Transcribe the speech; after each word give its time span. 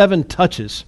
seven 0.00 0.24
touches. 0.24 0.86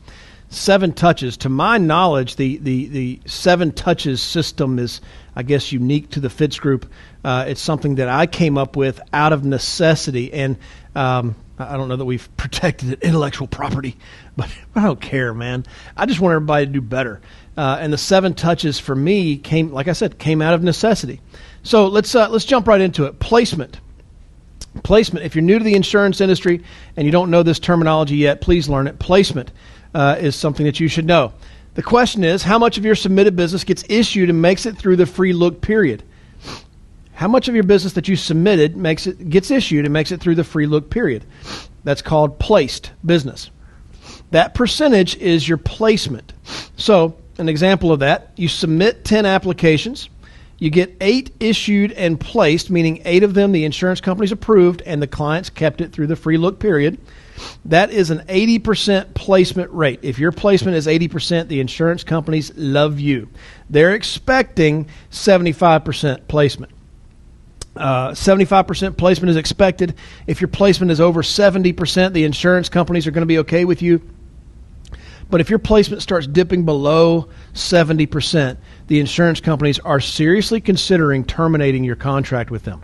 Seven 0.49 0.95
touches. 0.95 1.37
To 1.39 1.51
my 1.51 1.77
knowledge, 1.77 2.37
the, 2.37 2.57
the, 2.57 2.87
the 2.87 3.21
seven 3.27 3.71
touches 3.71 4.23
system 4.23 4.79
is, 4.79 5.03
I 5.37 5.43
guess, 5.43 5.71
unique 5.71 6.13
to 6.13 6.21
the 6.21 6.31
Fitz 6.31 6.59
Group. 6.59 6.91
Uh, 7.23 7.45
it's 7.47 7.61
something 7.61 7.97
that 7.97 8.09
I 8.09 8.27
came 8.27 8.57
up 8.57 8.75
with 8.75 9.03
out 9.13 9.35
of 9.35 9.45
necessity. 9.45 10.33
And 10.33 10.57
um, 10.95 11.37
I 11.59 11.77
don't 11.77 11.91
know 11.91 11.97
that 11.97 12.07
we've 12.07 12.27
protected 12.39 13.03
intellectual 13.03 13.49
property, 13.49 13.99
but 14.35 14.49
I 14.75 14.85
don't 14.85 15.01
care, 15.01 15.35
man. 15.35 15.67
I 15.95 16.07
just 16.07 16.19
want 16.19 16.33
everybody 16.33 16.65
to 16.65 16.73
do 16.73 16.81
better. 16.81 17.21
Uh, 17.55 17.77
and 17.81 17.93
the 17.93 17.99
seven 17.99 18.33
touches 18.33 18.79
for 18.79 18.97
me 18.97 19.37
came, 19.37 19.73
like 19.73 19.89
I 19.89 19.93
said, 19.93 20.19
came 20.19 20.41
out 20.41 20.55
of 20.55 20.63
necessity. 20.63 21.21
So 21.65 21.89
let's 21.89 22.15
uh, 22.15 22.31
let's 22.31 22.47
jump 22.47 22.67
right 22.67 22.81
into 22.81 23.05
it. 23.05 23.19
Placement. 23.19 23.79
Placement. 24.83 25.25
If 25.25 25.35
you're 25.35 25.43
new 25.43 25.59
to 25.59 25.65
the 25.65 25.75
insurance 25.75 26.21
industry 26.21 26.63
and 26.97 27.07
you 27.07 27.13
don't 27.13 27.31
know 27.31 27.43
this 27.43 27.59
terminology 27.59 28.17
yet, 28.17 28.41
please 28.41 28.69
learn 28.69 28.87
it. 28.87 28.99
Placement 28.99 29.51
uh, 29.95 30.17
is 30.19 30.37
something 30.37 30.67
that 30.67 30.81
you 30.81 30.89
should 30.89 31.07
know. 31.07 31.33
The 31.75 31.83
question 31.83 32.23
is, 32.25 32.43
how 32.43 32.59
much 32.59 32.77
of 32.77 32.85
your 32.85 32.95
submitted 32.95 33.35
business 33.35 33.65
gets 33.65 33.85
issued 33.89 34.29
and 34.29 34.43
makes 34.43 34.67
it 34.67 34.77
through 34.77 34.97
the 34.97 35.07
free 35.07 35.33
look 35.33 35.61
period? 35.61 36.03
How 37.15 37.29
much 37.29 37.49
of 37.49 37.55
your 37.55 37.65
business 37.65 37.93
that 37.95 38.09
you 38.09 38.17
submitted 38.17 38.77
makes 38.77 39.07
it 39.07 39.31
gets 39.31 39.51
issued 39.51 39.85
and 39.85 39.93
makes 39.93 40.13
it 40.13 40.21
through 40.21 40.35
the 40.35 40.45
free 40.45 40.67
look 40.67 40.91
period? 40.91 41.25
That's 41.85 42.03
called 42.03 42.39
placed 42.39 42.93
business. 43.05 43.51
That 44.33 44.55
percentage 44.55 45.17
is 45.17 45.49
your 45.49 45.59
placement. 45.59 46.33
So, 46.77 47.17
an 47.39 47.49
example 47.49 47.93
of 47.93 48.01
that, 48.01 48.33
you 48.37 48.49
submit 48.49 49.05
10 49.05 49.25
applications, 49.25 50.09
you 50.63 50.71
get 50.71 50.97
8 51.01 51.35
issued 51.41 51.91
and 51.91 52.21
placed, 52.21 52.71
meaning 52.71 53.03
8 53.05 53.25
of 53.25 53.35
them 53.35 53.51
the 53.51 53.65
insurance 53.65 54.01
companies 54.01 54.31
approved 54.31 54.81
and 54.83 55.03
the 55.03 55.09
clients 55.09 55.51
kept 55.51 55.81
it 55.81 55.91
through 55.91 56.07
the 56.07 56.15
free 56.15 56.37
look 56.37 56.61
period. 56.61 57.01
That 57.65 57.91
is 57.91 58.11
an 58.11 58.21
80% 58.29 59.13
placement 59.13 59.73
rate. 59.73 59.99
If 60.03 60.21
your 60.21 60.31
placement 60.31 60.77
is 60.77 60.87
80%, 60.87 61.49
the 61.49 61.59
insurance 61.59 62.05
companies 62.05 62.57
love 62.57 63.01
you. 63.01 63.29
They're 63.71 63.93
expecting 63.93 64.87
75% 65.11 66.29
placement. 66.29 66.71
Uh, 67.75 68.11
75% 68.11 68.97
placement 68.97 69.31
is 69.31 69.37
expected. 69.37 69.97
If 70.29 70.41
your 70.41 70.47
placement 70.47 70.93
is 70.93 71.01
over 71.01 71.23
70%, 71.23 72.13
the 72.13 72.23
insurance 72.23 72.69
companies 72.69 73.09
are 73.09 73.11
going 73.11 73.23
to 73.23 73.27
be 73.27 73.39
okay 73.39 73.65
with 73.65 73.83
you. 73.83 74.01
But 75.33 75.41
if 75.41 75.49
your 75.49 75.59
placement 75.59 76.03
starts 76.03 76.27
dipping 76.27 76.67
below 76.67 77.31
70%, 77.55 78.59
the 78.89 79.01
insurance 79.01 79.41
companies 79.41 79.79
are 79.79 79.99
seriously 79.99 80.61
considering 80.61 81.25
terminating 81.25 81.85
your 81.85 81.97
contract 81.97 82.51
with 82.51 82.65
them. 82.65 82.83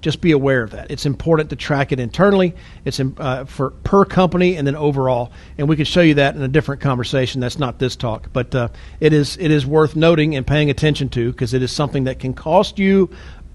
Just 0.00 0.22
be 0.22 0.32
aware 0.32 0.62
of 0.62 0.70
that. 0.70 0.90
It's 0.90 1.04
important 1.04 1.50
to 1.50 1.56
track 1.56 1.92
it 1.92 2.00
internally. 2.00 2.54
It's 2.86 2.98
uh, 2.98 3.44
for 3.44 3.72
per 3.84 4.06
company 4.06 4.56
and 4.56 4.66
then 4.66 4.74
overall. 4.74 5.32
And 5.58 5.68
we 5.68 5.76
can 5.76 5.84
show 5.84 6.00
you 6.00 6.14
that 6.14 6.34
in 6.34 6.40
a 6.40 6.48
different 6.48 6.80
conversation. 6.80 7.42
That's 7.42 7.58
not 7.58 7.78
this 7.78 7.94
talk, 7.94 8.30
but 8.32 8.54
uh, 8.54 8.68
it 8.98 9.12
is 9.12 9.36
it 9.36 9.50
is 9.50 9.66
worth 9.66 9.94
noting 9.96 10.36
and 10.36 10.46
paying 10.46 10.70
attention 10.70 11.10
to 11.10 11.30
because 11.30 11.52
it 11.52 11.62
is 11.62 11.70
something 11.70 12.04
that 12.04 12.20
can 12.20 12.32
cost 12.32 12.78
you 12.78 13.10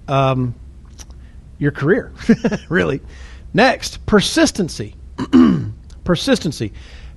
um, 0.07 0.53
your 1.57 1.71
career, 1.71 2.13
really. 2.69 3.01
Next, 3.51 4.05
persistency. 4.05 4.93
persistency. 6.03 6.71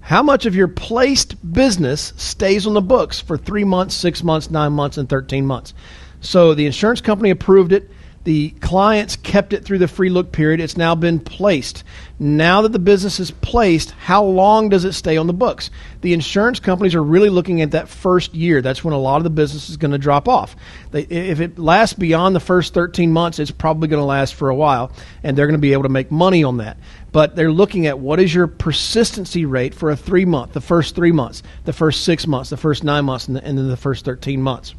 How 0.09 0.23
much 0.23 0.47
of 0.47 0.55
your 0.55 0.69
placed 0.69 1.53
business 1.53 2.15
stays 2.17 2.67
on 2.67 2.73
the 2.73 2.81
books 2.81 3.21
for 3.21 3.37
three 3.37 3.65
months, 3.65 3.95
six 3.95 4.23
months, 4.23 4.51
nine 4.51 4.73
months, 4.73 4.97
and 4.97 5.07
13 5.07 5.45
months? 5.45 5.75
So 6.23 6.55
the 6.55 6.65
insurance 6.65 7.03
company 7.03 7.29
approved 7.29 7.75
it. 7.75 7.91
The 8.25 8.51
clients 8.61 9.17
kept 9.17 9.53
it 9.53 9.67
through 9.67 9.79
the 9.79 9.87
free 9.87 10.09
look 10.09 10.33
period. 10.33 10.61
It's 10.61 10.79
now 10.79 10.95
been 10.95 11.21
placed. 11.21 11.85
Now 12.19 12.63
that 12.63 12.73
the 12.73 12.79
business 12.79 13.21
is 13.21 13.31
placed, 13.31 13.91
how 13.93 14.25
long 14.25 14.71
does 14.71 14.87
it 14.87 14.95
stay 14.95 15.19
on 15.19 15.27
the 15.27 15.35
books? 15.35 15.71
The 16.01 16.15
insurance 16.15 16.59
companies 16.59 16.95
are 16.95 17.03
really 17.03 17.29
looking 17.29 17.61
at 17.61 17.73
that 17.73 17.91
first 17.91 18.35
year. 18.35 18.63
That's 18.63 18.83
when 18.83 18.95
a 18.95 18.99
lot 18.99 19.19
of 19.19 19.25
the 19.25 19.31
business 19.31 19.69
is 19.69 19.77
going 19.77 19.93
to 19.93 19.99
drop 19.99 20.27
off. 20.27 20.57
They, 20.91 21.03
if 21.03 21.41
it 21.41 21.59
lasts 21.59 21.95
beyond 21.95 22.35
the 22.35 22.41
first 22.41 22.73
13 22.73 23.13
months, 23.13 23.39
it's 23.39 23.51
probably 23.51 23.89
going 23.89 24.01
to 24.01 24.07
last 24.07 24.35
for 24.35 24.49
a 24.49 24.55
while, 24.55 24.91
and 25.23 25.37
they're 25.37 25.47
going 25.47 25.53
to 25.53 25.59
be 25.59 25.75
able 25.75 25.83
to 25.85 25.91
make 25.91 26.11
money 26.11 26.45
on 26.45 26.57
that. 26.59 26.79
But 27.11 27.37
they're 27.37 27.53
looking 27.53 27.87
at 27.87 27.99
what 27.99 28.21
is 28.21 28.35
your 28.35 28.47
persistency 28.47 29.47
rate 29.47 29.75
for 29.75 29.91
a 29.91 29.97
three 29.97 30.25
month, 30.25 30.53
the 30.53 30.61
first 30.61 30.95
three 30.95 31.13
months, 31.13 31.43
the 31.65 31.73
first 31.73 32.05
six 32.05 32.27
months, 32.27 32.51
the 32.51 32.57
first 32.57 32.85
nine 32.85 33.05
months, 33.07 33.29
and, 33.29 33.37
the, 33.37 33.45
and 33.45 33.57
then 33.57 33.69
the 33.69 33.77
first 33.77 34.05
13 34.05 34.43
months. 34.43 34.75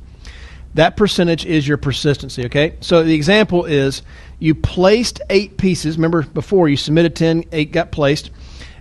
That 0.76 0.96
percentage 0.96 1.46
is 1.46 1.68
your 1.68 1.78
persistency, 1.78 2.46
okay? 2.46 2.76
So 2.82 3.04
the 3.04 3.16
example 3.16 3.66
is 3.66 4.04
you 4.38 4.54
placed 4.54 5.22
eight 5.30 5.58
pieces. 5.58 5.98
Remember 5.98 6.22
before 6.22 6.70
you 6.70 6.78
submitted 6.78 7.16
10, 7.16 7.46
eight 7.52 7.72
got 7.72 7.92
placed. 7.92 8.30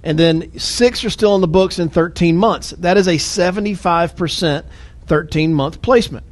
And 0.02 0.18
then 0.18 0.58
six 0.58 1.02
are 1.04 1.10
still 1.10 1.34
in 1.34 1.40
the 1.40 1.48
books 1.48 1.78
in 1.78 1.88
13 1.88 2.36
months. 2.36 2.70
That 2.70 2.96
is 2.96 3.06
a 3.06 3.16
75% 3.16 4.64
13 5.06 5.54
month 5.54 5.80
placement. 5.80 6.26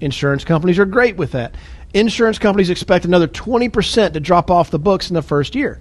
Insurance 0.00 0.44
companies 0.44 0.78
are 0.78 0.86
great 0.86 1.16
with 1.16 1.32
that. 1.32 1.54
Insurance 1.92 2.38
companies 2.38 2.70
expect 2.70 3.04
another 3.04 3.28
20% 3.28 4.12
to 4.14 4.20
drop 4.20 4.50
off 4.50 4.70
the 4.70 4.78
books 4.78 5.10
in 5.10 5.14
the 5.14 5.22
first 5.22 5.54
year. 5.54 5.80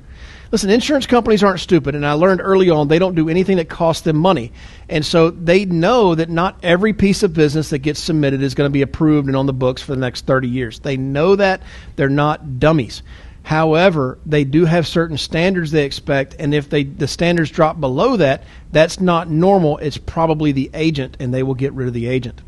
Listen, 0.54 0.70
insurance 0.70 1.08
companies 1.08 1.44
aren't 1.44 1.62
stupid, 1.62 1.96
and 1.96 2.06
I 2.06 2.14
learned 2.14 2.40
early 2.40 2.70
on 2.70 2.88
they 2.88 3.00
don't 3.00 3.16
do 3.16 3.28
anything 3.28 3.58
that 3.58 3.70
costs 3.70 4.04
them 4.04 4.18
money. 4.18 4.52
And 4.88 5.04
so 5.04 5.32
they 5.32 5.66
know 5.66 6.14
that 6.14 6.30
not 6.30 6.60
every 6.62 6.94
piece 6.94 7.24
of 7.24 7.34
business 7.34 7.72
that 7.72 7.80
gets 7.80 8.00
submitted 8.00 8.44
is 8.44 8.54
going 8.54 8.70
to 8.70 8.72
be 8.72 8.84
approved 8.84 9.26
and 9.26 9.36
on 9.36 9.48
the 9.48 9.52
books 9.52 9.82
for 9.82 9.96
the 9.96 10.00
next 10.00 10.28
30 10.28 10.48
years. 10.48 10.78
They 10.78 10.96
know 10.96 11.36
that. 11.38 11.64
They're 11.96 12.08
not 12.08 12.60
dummies. 12.60 13.02
However, 13.42 14.20
they 14.28 14.44
do 14.44 14.66
have 14.66 14.86
certain 14.86 15.18
standards 15.18 15.72
they 15.72 15.86
expect, 15.86 16.36
and 16.38 16.54
if 16.54 16.70
they 16.70 16.84
the 16.84 17.08
standards 17.08 17.50
drop 17.50 17.80
below 17.80 18.16
that, 18.18 18.44
that's 18.72 19.00
not 19.00 19.32
normal. 19.32 19.80
It's 19.80 19.98
probably 19.98 20.52
the 20.52 20.70
agent, 20.76 21.18
and 21.20 21.34
they 21.34 21.42
will 21.42 21.56
get 21.56 21.74
rid 21.74 21.88
of 21.88 21.96
the 21.96 22.06
agent. 22.06 22.44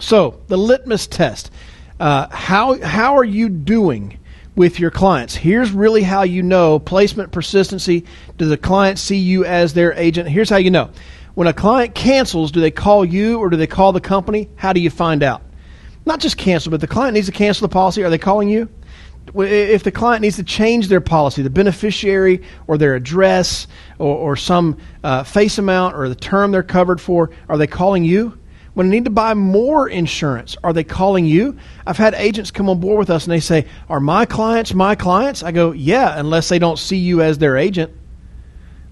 So 0.00 0.40
the 0.48 0.58
litmus 0.58 1.06
test: 1.06 1.52
uh, 2.00 2.26
how 2.28 2.82
how 2.82 3.16
are 3.16 3.24
you 3.24 3.48
doing 3.48 4.18
with 4.54 4.78
your 4.78 4.90
clients. 4.90 5.34
Here's 5.34 5.70
really 5.70 6.02
how 6.02 6.22
you 6.22 6.42
know 6.42 6.78
placement 6.78 7.32
persistency. 7.32 8.04
Does 8.36 8.48
the 8.48 8.56
client 8.56 8.98
see 8.98 9.16
you 9.16 9.44
as 9.44 9.74
their 9.74 9.92
agent? 9.94 10.28
Here's 10.28 10.50
how 10.50 10.56
you 10.56 10.70
know. 10.70 10.90
When 11.34 11.48
a 11.48 11.54
client 11.54 11.94
cancels, 11.94 12.52
do 12.52 12.60
they 12.60 12.70
call 12.70 13.04
you 13.04 13.38
or 13.38 13.48
do 13.48 13.56
they 13.56 13.66
call 13.66 13.92
the 13.92 14.00
company? 14.00 14.50
How 14.56 14.72
do 14.72 14.80
you 14.80 14.90
find 14.90 15.22
out? 15.22 15.42
Not 16.04 16.20
just 16.20 16.36
cancel, 16.36 16.70
but 16.70 16.80
the 16.80 16.86
client 16.86 17.14
needs 17.14 17.26
to 17.26 17.32
cancel 17.32 17.66
the 17.66 17.72
policy. 17.72 18.02
Are 18.02 18.10
they 18.10 18.18
calling 18.18 18.48
you? 18.48 18.68
If 19.34 19.84
the 19.84 19.92
client 19.92 20.22
needs 20.22 20.36
to 20.36 20.42
change 20.42 20.88
their 20.88 21.00
policy, 21.00 21.42
the 21.42 21.50
beneficiary 21.50 22.42
or 22.66 22.76
their 22.76 22.96
address 22.96 23.68
or, 23.98 24.16
or 24.16 24.36
some 24.36 24.78
uh, 25.04 25.22
face 25.22 25.58
amount 25.58 25.96
or 25.96 26.08
the 26.08 26.14
term 26.14 26.50
they're 26.50 26.62
covered 26.62 27.00
for, 27.00 27.30
are 27.48 27.56
they 27.56 27.68
calling 27.68 28.04
you? 28.04 28.38
When 28.74 28.86
I 28.86 28.90
need 28.90 29.04
to 29.04 29.10
buy 29.10 29.34
more 29.34 29.88
insurance, 29.88 30.56
are 30.64 30.72
they 30.72 30.84
calling 30.84 31.26
you? 31.26 31.58
I've 31.86 31.98
had 31.98 32.14
agents 32.14 32.50
come 32.50 32.70
on 32.70 32.80
board 32.80 32.98
with 32.98 33.10
us 33.10 33.24
and 33.24 33.32
they 33.32 33.40
say, 33.40 33.66
Are 33.88 34.00
my 34.00 34.24
clients 34.24 34.72
my 34.72 34.94
clients? 34.94 35.42
I 35.42 35.52
go, 35.52 35.72
Yeah, 35.72 36.18
unless 36.18 36.48
they 36.48 36.58
don't 36.58 36.78
see 36.78 36.96
you 36.96 37.20
as 37.20 37.38
their 37.38 37.56
agent. 37.56 37.92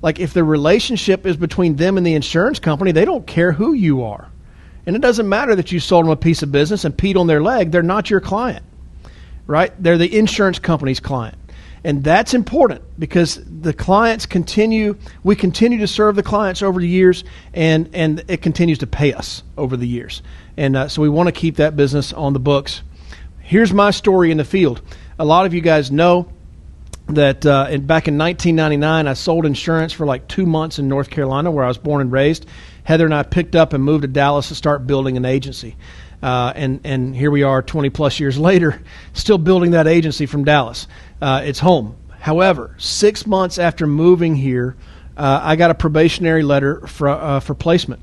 Like 0.03 0.19
if 0.19 0.35
the 0.35 0.45
relationship 0.45 1.27
is 1.27 1.37
between 1.37 1.77
them 1.77 1.97
and 1.97 2.07
the 2.07 2.15
insurance 2.15 2.59
company, 2.59 2.93
they 2.93 3.05
don't 3.05 3.27
care 3.27 3.53
who 3.53 3.73
you 3.73 4.03
are. 4.03 4.31
And 4.87 4.97
it 4.97 5.03
doesn't 5.03 5.29
matter 5.29 5.55
that 5.57 5.73
you 5.73 5.81
sold 5.81 6.05
them 6.05 6.13
a 6.13 6.17
piece 6.17 6.43
of 6.43 6.53
business 6.53 6.85
and 6.85 6.97
peed 6.97 7.17
on 7.17 7.27
their 7.27 7.43
leg, 7.43 7.71
they're 7.71 7.83
not 7.83 8.11
your 8.11 8.21
client. 8.21 8.65
Right? 9.47 9.73
They're 9.83 9.99
the 9.99 10.19
insurance 10.19 10.59
company's 10.59 11.01
client. 11.01 11.37
And 11.83 12.05
that's 12.05 12.35
important 12.35 12.83
because 12.99 13.41
the 13.45 13.73
clients 13.73 14.27
continue, 14.27 14.97
we 15.23 15.35
continue 15.35 15.79
to 15.79 15.87
serve 15.87 16.17
the 16.17 16.23
clients 16.23 16.63
over 16.63 16.81
the 16.81 16.89
years, 16.89 17.25
and, 17.55 17.89
and 17.95 18.23
it 18.29 18.43
continues 18.43 18.79
to 18.79 18.87
pay 18.87 19.13
us 19.15 19.43
over 19.57 19.77
the 19.77 19.89
years. 19.89 20.23
And 20.57 20.77
uh, 20.77 20.89
so 20.89 21.01
we 21.01 21.09
want 21.09 21.29
to 21.29 21.33
keep 21.33 21.57
that 21.57 21.77
business 21.77 22.13
on 22.13 22.35
the 22.35 22.39
books. 22.39 22.83
Here's 23.41 23.73
my 23.73 23.91
story 23.91 24.31
in 24.31 24.37
the 24.37 24.45
field. 24.45 24.83
A 25.19 25.25
lot 25.25 25.47
of 25.47 25.55
you 25.55 25.61
guys 25.63 25.91
know 25.91 26.31
that 27.09 27.45
uh, 27.47 27.67
in, 27.71 27.87
back 27.87 28.09
in 28.09 28.19
1999, 28.19 29.09
I 29.09 29.15
sold 29.15 29.47
insurance 29.47 29.93
for 29.93 30.07
like 30.07 30.29
two 30.29 30.47
months 30.47 30.79
in 30.79 30.89
North 30.89 31.11
Carolina, 31.11 31.51
where 31.51 31.65
I 31.65 31.69
was 31.69 31.79
born 31.79 32.01
and 32.01 32.13
raised. 32.13 32.47
Heather 32.85 33.05
and 33.05 33.15
I 33.15 33.23
picked 33.23 33.57
up 33.57 33.73
and 33.73 33.83
moved 33.83 34.03
to 34.03 34.09
Dallas 34.09 34.49
to 34.49 34.55
start 34.55 34.87
building 34.87 35.17
an 35.17 35.25
agency. 35.25 35.77
Uh, 36.23 36.53
and 36.55 36.81
and 36.85 37.17
here 37.17 37.31
we 37.31 37.43
are 37.43 37.63
20 37.63 37.91
plus 37.91 38.21
years 38.21 38.39
later, 38.51 38.83
still 39.13 39.39
building 39.39 39.73
that 39.73 39.87
agency 39.87 40.27
from 40.27 40.45
Dallas. 40.45 40.87
Uh, 41.21 41.43
it's 41.45 41.59
home. 41.59 41.97
However, 42.19 42.75
six 42.79 43.27
months 43.27 43.59
after 43.59 43.87
moving 43.87 44.37
here, 44.37 44.77
uh, 45.17 45.41
I 45.43 45.57
got 45.57 45.71
a 45.71 45.75
probationary 45.75 46.43
letter 46.43 46.87
for 46.87 47.09
uh, 47.09 47.41
for 47.41 47.55
placement. 47.55 48.03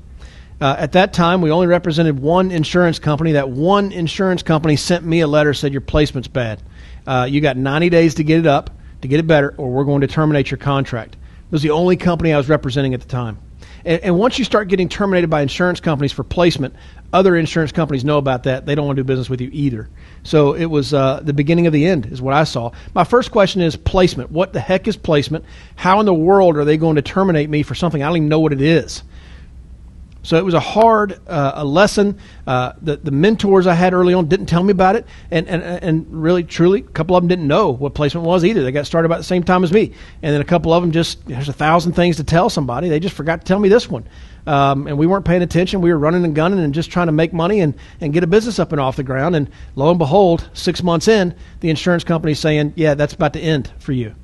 Uh, 0.60 0.74
at 0.76 0.92
that 0.92 1.12
time, 1.12 1.40
we 1.40 1.52
only 1.52 1.68
represented 1.68 2.18
one 2.18 2.50
insurance 2.50 2.98
company. 2.98 3.32
That 3.32 3.48
one 3.48 3.92
insurance 3.92 4.42
company 4.42 4.74
sent 4.74 5.04
me 5.04 5.20
a 5.20 5.26
letter 5.26 5.54
said 5.54 5.72
your 5.72 5.80
placement's 5.80 6.26
bad. 6.26 6.60
Uh, 7.06 7.28
you 7.30 7.40
got 7.40 7.56
90 7.56 7.88
days 7.90 8.14
to 8.16 8.24
get 8.24 8.40
it 8.40 8.46
up, 8.46 8.70
to 9.02 9.08
get 9.08 9.20
it 9.20 9.26
better, 9.26 9.54
or 9.56 9.70
we're 9.70 9.84
going 9.84 10.00
to 10.00 10.08
terminate 10.08 10.50
your 10.50 10.58
contract. 10.58 11.14
It 11.14 11.52
was 11.52 11.62
the 11.62 11.70
only 11.70 11.96
company 11.96 12.32
I 12.32 12.36
was 12.36 12.48
representing 12.48 12.92
at 12.92 13.00
the 13.00 13.06
time. 13.06 13.38
And, 13.84 14.02
and 14.02 14.18
once 14.18 14.38
you 14.38 14.44
start 14.44 14.68
getting 14.68 14.88
terminated 14.88 15.28
by 15.28 15.42
insurance 15.42 15.80
companies 15.80 16.12
for 16.12 16.24
placement, 16.24 16.74
other 17.12 17.36
insurance 17.36 17.72
companies 17.72 18.04
know 18.04 18.18
about 18.18 18.44
that. 18.44 18.66
They 18.66 18.74
don't 18.74 18.86
want 18.86 18.96
to 18.96 19.02
do 19.02 19.06
business 19.06 19.30
with 19.30 19.40
you 19.40 19.50
either. 19.52 19.88
So 20.22 20.54
it 20.54 20.66
was 20.66 20.92
uh, 20.92 21.20
the 21.22 21.32
beginning 21.32 21.66
of 21.66 21.72
the 21.72 21.86
end, 21.86 22.06
is 22.06 22.20
what 22.20 22.34
I 22.34 22.44
saw. 22.44 22.72
My 22.94 23.04
first 23.04 23.30
question 23.30 23.62
is 23.62 23.76
placement. 23.76 24.30
What 24.30 24.52
the 24.52 24.60
heck 24.60 24.88
is 24.88 24.96
placement? 24.96 25.44
How 25.76 26.00
in 26.00 26.06
the 26.06 26.14
world 26.14 26.56
are 26.56 26.64
they 26.64 26.76
going 26.76 26.96
to 26.96 27.02
terminate 27.02 27.48
me 27.48 27.62
for 27.62 27.74
something 27.74 28.02
I 28.02 28.06
don't 28.06 28.16
even 28.16 28.28
know 28.28 28.40
what 28.40 28.52
it 28.52 28.60
is? 28.60 29.02
So 30.28 30.36
it 30.36 30.44
was 30.44 30.52
a 30.52 30.60
hard 30.60 31.18
uh, 31.26 31.52
a 31.54 31.64
lesson. 31.64 32.18
Uh, 32.46 32.74
the, 32.82 32.98
the 32.98 33.10
mentors 33.10 33.66
I 33.66 33.72
had 33.72 33.94
early 33.94 34.12
on 34.12 34.28
didn't 34.28 34.44
tell 34.44 34.62
me 34.62 34.72
about 34.72 34.94
it, 34.94 35.06
and, 35.30 35.48
and, 35.48 35.62
and 35.62 36.06
really, 36.10 36.44
truly, 36.44 36.80
a 36.80 36.82
couple 36.82 37.16
of 37.16 37.22
them 37.22 37.28
didn't 37.28 37.48
know 37.48 37.70
what 37.70 37.94
placement 37.94 38.26
was 38.26 38.44
either. 38.44 38.62
They 38.62 38.70
got 38.70 38.84
started 38.84 39.06
about 39.06 39.16
the 39.16 39.24
same 39.24 39.42
time 39.42 39.64
as 39.64 39.72
me, 39.72 39.94
and 40.20 40.34
then 40.34 40.42
a 40.42 40.44
couple 40.44 40.74
of 40.74 40.82
them 40.82 40.92
just 40.92 41.26
there's 41.26 41.48
a 41.48 41.54
thousand 41.54 41.94
things 41.94 42.16
to 42.16 42.24
tell 42.24 42.50
somebody. 42.50 42.90
They 42.90 43.00
just 43.00 43.16
forgot 43.16 43.40
to 43.40 43.46
tell 43.46 43.58
me 43.58 43.70
this 43.70 43.88
one, 43.88 44.06
um, 44.46 44.86
and 44.86 44.98
we 44.98 45.06
weren't 45.06 45.24
paying 45.24 45.40
attention. 45.40 45.80
We 45.80 45.90
were 45.90 45.98
running 45.98 46.26
and 46.26 46.34
gunning 46.34 46.58
and 46.58 46.74
just 46.74 46.90
trying 46.90 47.06
to 47.06 47.12
make 47.12 47.32
money 47.32 47.60
and, 47.60 47.72
and 48.02 48.12
get 48.12 48.22
a 48.22 48.26
business 48.26 48.58
up 48.58 48.72
and 48.72 48.80
off 48.82 48.96
the 48.96 49.04
ground. 49.04 49.34
And 49.34 49.48
lo 49.76 49.88
and 49.88 49.98
behold, 49.98 50.50
six 50.52 50.82
months 50.82 51.08
in, 51.08 51.34
the 51.60 51.70
insurance 51.70 52.04
company 52.04 52.34
saying, 52.34 52.74
"Yeah, 52.76 52.92
that's 52.92 53.14
about 53.14 53.32
to 53.32 53.40
end 53.40 53.72
for 53.78 53.92
you," 53.92 54.14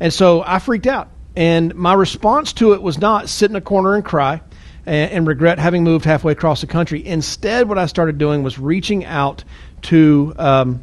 and 0.00 0.10
so 0.10 0.42
I 0.42 0.58
freaked 0.58 0.86
out. 0.86 1.10
And 1.36 1.74
my 1.74 1.92
response 1.92 2.54
to 2.54 2.72
it 2.72 2.80
was 2.80 2.96
not 2.96 3.28
sit 3.28 3.50
in 3.50 3.56
a 3.56 3.60
corner 3.60 3.94
and 3.94 4.02
cry 4.02 4.40
and, 4.86 5.10
and 5.12 5.26
regret 5.26 5.58
having 5.58 5.84
moved 5.84 6.04
halfway 6.04 6.32
across 6.32 6.60
the 6.60 6.66
country. 6.66 7.04
Instead, 7.04 7.68
what 7.68 7.78
I 7.78 7.86
started 7.86 8.18
doing 8.18 8.42
was 8.42 8.58
reaching 8.58 9.04
out 9.04 9.44
to 9.82 10.34
um, 10.36 10.82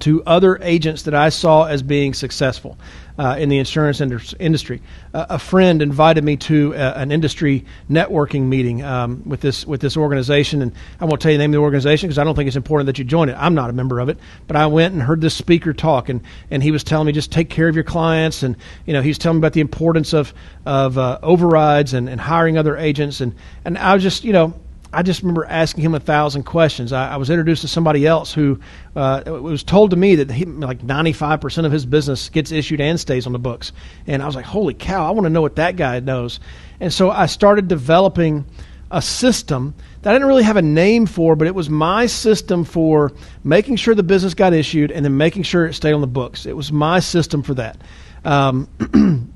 to 0.00 0.22
other 0.24 0.58
agents 0.62 1.04
that 1.04 1.14
I 1.14 1.30
saw 1.30 1.64
as 1.64 1.82
being 1.82 2.14
successful 2.14 2.76
uh, 3.18 3.36
in 3.38 3.48
the 3.48 3.58
insurance 3.58 4.00
industry. 4.00 4.82
Uh, 5.14 5.26
a 5.30 5.38
friend 5.38 5.82
invited 5.82 6.22
me 6.24 6.36
to 6.36 6.72
a, 6.74 6.76
uh, 6.76 6.92
an 6.96 7.12
industry 7.12 7.64
networking 7.90 8.42
meeting 8.42 8.82
um, 8.82 9.22
with 9.24 9.40
this 9.40 9.66
with 9.66 9.80
this 9.80 9.96
organization, 9.96 10.62
and 10.62 10.72
I 11.00 11.04
won't 11.04 11.20
tell 11.20 11.30
you 11.30 11.38
the 11.38 11.42
name 11.42 11.50
of 11.50 11.58
the 11.58 11.62
organization 11.62 12.08
because 12.08 12.18
I 12.18 12.24
don't 12.24 12.34
think 12.34 12.46
it's 12.46 12.56
important 12.56 12.86
that 12.86 12.98
you 12.98 13.04
join 13.04 13.28
it. 13.28 13.36
I'm 13.38 13.54
not 13.54 13.70
a 13.70 13.72
member 13.72 14.00
of 14.00 14.08
it, 14.08 14.18
but 14.46 14.56
I 14.56 14.66
went 14.66 14.94
and 14.94 15.02
heard 15.02 15.20
this 15.20 15.34
speaker 15.34 15.72
talk, 15.72 16.08
and, 16.08 16.20
and 16.50 16.62
he 16.62 16.70
was 16.70 16.84
telling 16.84 17.06
me 17.06 17.12
just 17.12 17.32
take 17.32 17.50
care 17.50 17.68
of 17.68 17.74
your 17.74 17.84
clients, 17.84 18.42
and 18.42 18.56
you 18.84 18.92
know 18.92 19.02
he's 19.02 19.18
telling 19.18 19.38
me 19.38 19.40
about 19.40 19.52
the 19.52 19.60
importance 19.60 20.12
of 20.12 20.34
of 20.64 20.98
uh, 20.98 21.18
overrides 21.22 21.94
and, 21.94 22.08
and 22.08 22.20
hiring 22.20 22.58
other 22.58 22.76
agents, 22.76 23.20
and 23.20 23.34
and 23.64 23.78
I 23.78 23.94
was 23.94 24.02
just 24.02 24.24
you 24.24 24.32
know 24.32 24.54
I 24.92 25.02
just 25.02 25.22
remember 25.22 25.44
asking 25.44 25.84
him 25.84 25.94
a 25.94 26.00
thousand 26.00 26.44
questions. 26.44 26.92
I, 26.92 27.12
I 27.12 27.16
was 27.16 27.30
introduced 27.30 27.62
to 27.62 27.68
somebody 27.68 28.06
else 28.06 28.32
who 28.32 28.60
uh, 28.94 29.22
was 29.26 29.62
told 29.62 29.90
to 29.90 29.96
me 29.96 30.16
that 30.16 30.30
he, 30.30 30.44
like 30.44 30.78
95% 30.80 31.64
of 31.64 31.72
his 31.72 31.84
business 31.84 32.28
gets 32.28 32.52
issued 32.52 32.80
and 32.80 32.98
stays 32.98 33.26
on 33.26 33.32
the 33.32 33.38
books. 33.38 33.72
And 34.06 34.22
I 34.22 34.26
was 34.26 34.34
like, 34.34 34.44
holy 34.44 34.74
cow, 34.74 35.06
I 35.06 35.10
want 35.10 35.24
to 35.24 35.30
know 35.30 35.42
what 35.42 35.56
that 35.56 35.76
guy 35.76 36.00
knows. 36.00 36.40
And 36.80 36.92
so 36.92 37.10
I 37.10 37.26
started 37.26 37.68
developing 37.68 38.44
a 38.90 39.02
system 39.02 39.74
that 40.02 40.10
I 40.10 40.14
didn't 40.14 40.28
really 40.28 40.44
have 40.44 40.56
a 40.56 40.62
name 40.62 41.06
for, 41.06 41.34
but 41.34 41.48
it 41.48 41.54
was 41.54 41.68
my 41.68 42.06
system 42.06 42.64
for 42.64 43.12
making 43.42 43.76
sure 43.76 43.94
the 43.94 44.04
business 44.04 44.34
got 44.34 44.52
issued 44.52 44.92
and 44.92 45.04
then 45.04 45.16
making 45.16 45.42
sure 45.42 45.66
it 45.66 45.74
stayed 45.74 45.92
on 45.92 46.00
the 46.00 46.06
books. 46.06 46.46
It 46.46 46.56
was 46.56 46.70
my 46.70 47.00
system 47.00 47.42
for 47.42 47.54
that. 47.54 47.78
Um, 48.24 48.68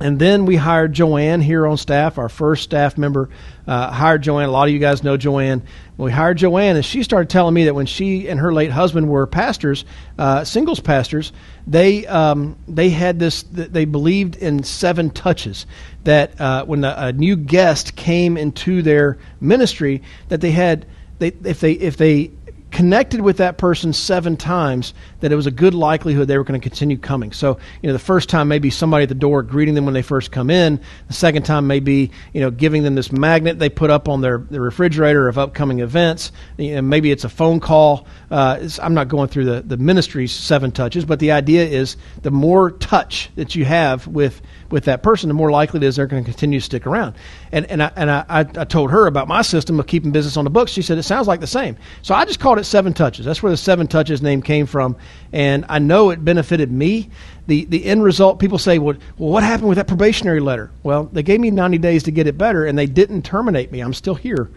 And 0.00 0.18
then 0.18 0.44
we 0.44 0.56
hired 0.56 0.92
Joanne 0.92 1.40
here 1.40 1.66
on 1.66 1.76
staff, 1.76 2.18
our 2.18 2.28
first 2.28 2.64
staff 2.64 2.98
member. 2.98 3.30
Uh, 3.66 3.90
hired 3.90 4.22
Joanne. 4.22 4.48
A 4.48 4.52
lot 4.52 4.66
of 4.66 4.74
you 4.74 4.80
guys 4.80 5.04
know 5.04 5.16
Joanne. 5.16 5.62
We 5.96 6.10
hired 6.10 6.38
Joanne, 6.38 6.74
and 6.74 6.84
she 6.84 7.04
started 7.04 7.30
telling 7.30 7.54
me 7.54 7.64
that 7.64 7.74
when 7.74 7.86
she 7.86 8.28
and 8.28 8.40
her 8.40 8.52
late 8.52 8.72
husband 8.72 9.08
were 9.08 9.26
pastors, 9.26 9.84
uh, 10.18 10.42
singles 10.42 10.80
pastors, 10.80 11.32
they 11.66 12.06
um, 12.06 12.56
they 12.66 12.90
had 12.90 13.20
this. 13.20 13.44
They 13.44 13.84
believed 13.84 14.36
in 14.36 14.64
seven 14.64 15.10
touches. 15.10 15.64
That 16.02 16.38
uh, 16.40 16.64
when 16.64 16.84
a, 16.84 16.94
a 16.98 17.12
new 17.12 17.36
guest 17.36 17.94
came 17.94 18.36
into 18.36 18.82
their 18.82 19.16
ministry, 19.40 20.02
that 20.28 20.40
they 20.40 20.50
had 20.50 20.86
they 21.20 21.28
if 21.44 21.60
they 21.60 21.72
if 21.72 21.96
they 21.96 22.32
connected 22.74 23.20
with 23.20 23.36
that 23.36 23.56
person 23.56 23.92
seven 23.92 24.36
times, 24.36 24.94
that 25.20 25.30
it 25.30 25.36
was 25.36 25.46
a 25.46 25.50
good 25.52 25.74
likelihood 25.74 26.26
they 26.26 26.36
were 26.36 26.42
going 26.42 26.60
to 26.60 26.68
continue 26.68 26.98
coming. 26.98 27.30
So, 27.30 27.56
you 27.80 27.86
know, 27.86 27.92
the 27.92 28.00
first 28.00 28.28
time 28.28 28.48
may 28.48 28.58
be 28.58 28.68
somebody 28.68 29.04
at 29.04 29.08
the 29.08 29.14
door 29.14 29.44
greeting 29.44 29.76
them 29.76 29.84
when 29.84 29.94
they 29.94 30.02
first 30.02 30.32
come 30.32 30.50
in. 30.50 30.80
The 31.06 31.14
second 31.14 31.44
time 31.44 31.68
may 31.68 31.78
be, 31.78 32.10
you 32.32 32.40
know, 32.40 32.50
giving 32.50 32.82
them 32.82 32.96
this 32.96 33.12
magnet 33.12 33.60
they 33.60 33.68
put 33.68 33.90
up 33.90 34.08
on 34.08 34.22
their, 34.22 34.38
their 34.38 34.60
refrigerator 34.60 35.28
of 35.28 35.38
upcoming 35.38 35.78
events. 35.78 36.32
Know, 36.58 36.82
maybe 36.82 37.12
it's 37.12 37.22
a 37.22 37.28
phone 37.28 37.60
call. 37.60 38.08
Uh, 38.28 38.68
I'm 38.82 38.94
not 38.94 39.06
going 39.06 39.28
through 39.28 39.44
the, 39.44 39.62
the 39.62 39.76
ministry's 39.76 40.32
seven 40.32 40.72
touches, 40.72 41.04
but 41.04 41.20
the 41.20 41.30
idea 41.30 41.64
is 41.64 41.96
the 42.22 42.32
more 42.32 42.72
touch 42.72 43.30
that 43.36 43.54
you 43.54 43.64
have 43.64 44.08
with 44.08 44.42
with 44.70 44.86
that 44.86 45.04
person, 45.04 45.28
the 45.28 45.34
more 45.34 45.52
likely 45.52 45.78
it 45.78 45.84
is 45.84 45.94
they're 45.94 46.08
going 46.08 46.24
to 46.24 46.28
continue 46.28 46.58
to 46.58 46.64
stick 46.64 46.84
around. 46.84 47.14
And 47.52 47.64
and 47.66 47.80
I, 47.80 47.92
and 47.94 48.10
I, 48.10 48.24
I 48.28 48.64
told 48.64 48.90
her 48.90 49.06
about 49.06 49.28
my 49.28 49.42
system 49.42 49.78
of 49.78 49.86
keeping 49.86 50.10
business 50.10 50.36
on 50.36 50.42
the 50.42 50.50
books. 50.50 50.72
She 50.72 50.82
said 50.82 50.98
it 50.98 51.04
sounds 51.04 51.28
like 51.28 51.38
the 51.38 51.46
same. 51.46 51.76
So 52.02 52.12
I 52.12 52.24
just 52.24 52.40
called 52.40 52.58
it 52.58 52.63
seven 52.64 52.92
touches. 52.92 53.24
That's 53.24 53.42
where 53.42 53.50
the 53.50 53.56
seven 53.56 53.86
touches 53.86 54.22
name 54.22 54.42
came 54.42 54.66
from, 54.66 54.96
and 55.32 55.64
I 55.68 55.78
know 55.78 56.10
it 56.10 56.24
benefited 56.24 56.70
me. 56.70 57.10
The 57.46 57.64
the 57.66 57.84
end 57.84 58.02
result, 58.02 58.38
people 58.38 58.58
say, 58.58 58.78
well, 58.78 58.96
well, 59.18 59.30
what 59.30 59.42
happened 59.42 59.68
with 59.68 59.76
that 59.76 59.88
probationary 59.88 60.40
letter? 60.40 60.70
Well, 60.82 61.04
they 61.12 61.22
gave 61.22 61.40
me 61.40 61.50
90 61.50 61.78
days 61.78 62.02
to 62.04 62.10
get 62.10 62.26
it 62.26 62.38
better, 62.38 62.66
and 62.66 62.78
they 62.78 62.86
didn't 62.86 63.22
terminate 63.22 63.70
me. 63.70 63.80
I'm 63.80 63.94
still 63.94 64.14
here. 64.14 64.50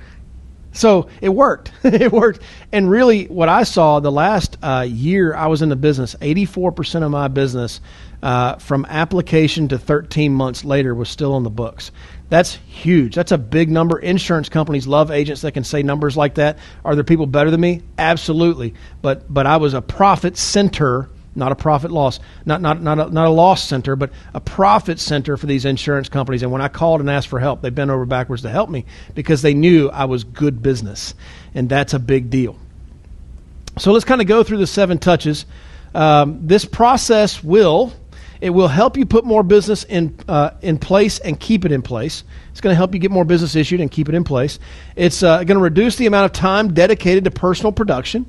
So 0.77 1.09
it 1.21 1.29
worked. 1.29 1.71
it 1.83 2.11
worked. 2.11 2.41
And 2.71 2.89
really, 2.89 3.25
what 3.25 3.49
I 3.49 3.63
saw 3.63 3.99
the 3.99 4.11
last 4.11 4.57
uh, 4.61 4.85
year 4.87 5.33
I 5.33 5.47
was 5.47 5.61
in 5.61 5.69
the 5.69 5.75
business, 5.75 6.15
84% 6.21 7.03
of 7.03 7.09
my 7.09 7.27
business 7.27 7.81
uh, 8.21 8.55
from 8.57 8.85
application 8.85 9.67
to 9.69 9.79
13 9.79 10.31
months 10.33 10.63
later 10.63 10.93
was 10.93 11.09
still 11.09 11.33
on 11.33 11.43
the 11.43 11.49
books. 11.49 11.91
That's 12.29 12.55
huge. 12.55 13.15
That's 13.15 13.31
a 13.31 13.37
big 13.37 13.69
number. 13.69 13.97
Insurance 13.99 14.49
companies 14.49 14.85
love 14.85 15.11
agents 15.11 15.41
that 15.41 15.53
can 15.53 15.63
say 15.63 15.81
numbers 15.81 16.17
like 16.17 16.35
that. 16.35 16.57
Are 16.83 16.93
there 16.93 17.03
people 17.03 17.25
better 17.25 17.49
than 17.51 17.61
me? 17.61 17.83
Absolutely. 17.97 18.73
But 19.01 19.31
but 19.33 19.47
I 19.47 19.57
was 19.57 19.73
a 19.73 19.81
profit 19.81 20.35
center, 20.35 21.09
not 21.35 21.53
a 21.53 21.55
profit 21.55 21.89
loss, 21.89 22.19
not 22.45 22.61
not 22.61 22.81
not 22.81 22.99
a, 22.99 23.09
not 23.09 23.27
a 23.27 23.29
loss 23.29 23.63
center, 23.63 23.95
but 23.95 24.11
a 24.33 24.41
profit 24.41 24.99
center 24.99 25.37
for 25.37 25.45
these 25.45 25.63
insurance 25.63 26.09
companies. 26.09 26.43
And 26.43 26.51
when 26.51 26.61
I 26.61 26.67
called 26.67 26.99
and 26.99 27.09
asked 27.09 27.29
for 27.29 27.39
help, 27.39 27.61
they 27.61 27.69
bent 27.69 27.91
over 27.91 28.05
backwards 28.05 28.41
to 28.41 28.49
help 28.49 28.69
me 28.69 28.85
because 29.15 29.41
they 29.41 29.53
knew 29.53 29.89
I 29.89 30.05
was 30.05 30.25
good 30.25 30.61
business, 30.61 31.13
and 31.55 31.69
that's 31.69 31.93
a 31.93 31.99
big 31.99 32.29
deal. 32.29 32.57
So 33.77 33.93
let's 33.93 34.05
kind 34.05 34.19
of 34.19 34.27
go 34.27 34.43
through 34.43 34.57
the 34.57 34.67
seven 34.67 34.97
touches. 34.97 35.45
Um, 35.95 36.45
this 36.45 36.65
process 36.65 37.41
will 37.41 37.93
it 38.41 38.49
will 38.51 38.67
help 38.67 38.97
you 38.97 39.05
put 39.05 39.25
more 39.25 39.43
business 39.43 39.83
in, 39.85 40.17
uh, 40.27 40.51
in 40.61 40.77
place 40.77 41.19
and 41.19 41.39
keep 41.39 41.65
it 41.65 41.71
in 41.71 41.81
place. 41.81 42.23
It's 42.51 42.61
going 42.61 42.71
to 42.71 42.77
help 42.77 42.93
you 42.93 42.99
get 42.99 43.11
more 43.11 43.25
business 43.25 43.55
issued 43.55 43.81
and 43.81 43.91
keep 43.91 44.09
it 44.09 44.15
in 44.15 44.23
place. 44.23 44.59
It's 44.95 45.23
uh, 45.23 45.43
going 45.43 45.57
to 45.57 45.63
reduce 45.63 45.95
the 45.95 46.05
amount 46.05 46.25
of 46.25 46.31
time 46.33 46.73
dedicated 46.73 47.23
to 47.25 47.31
personal 47.31 47.71
production. 47.71 48.25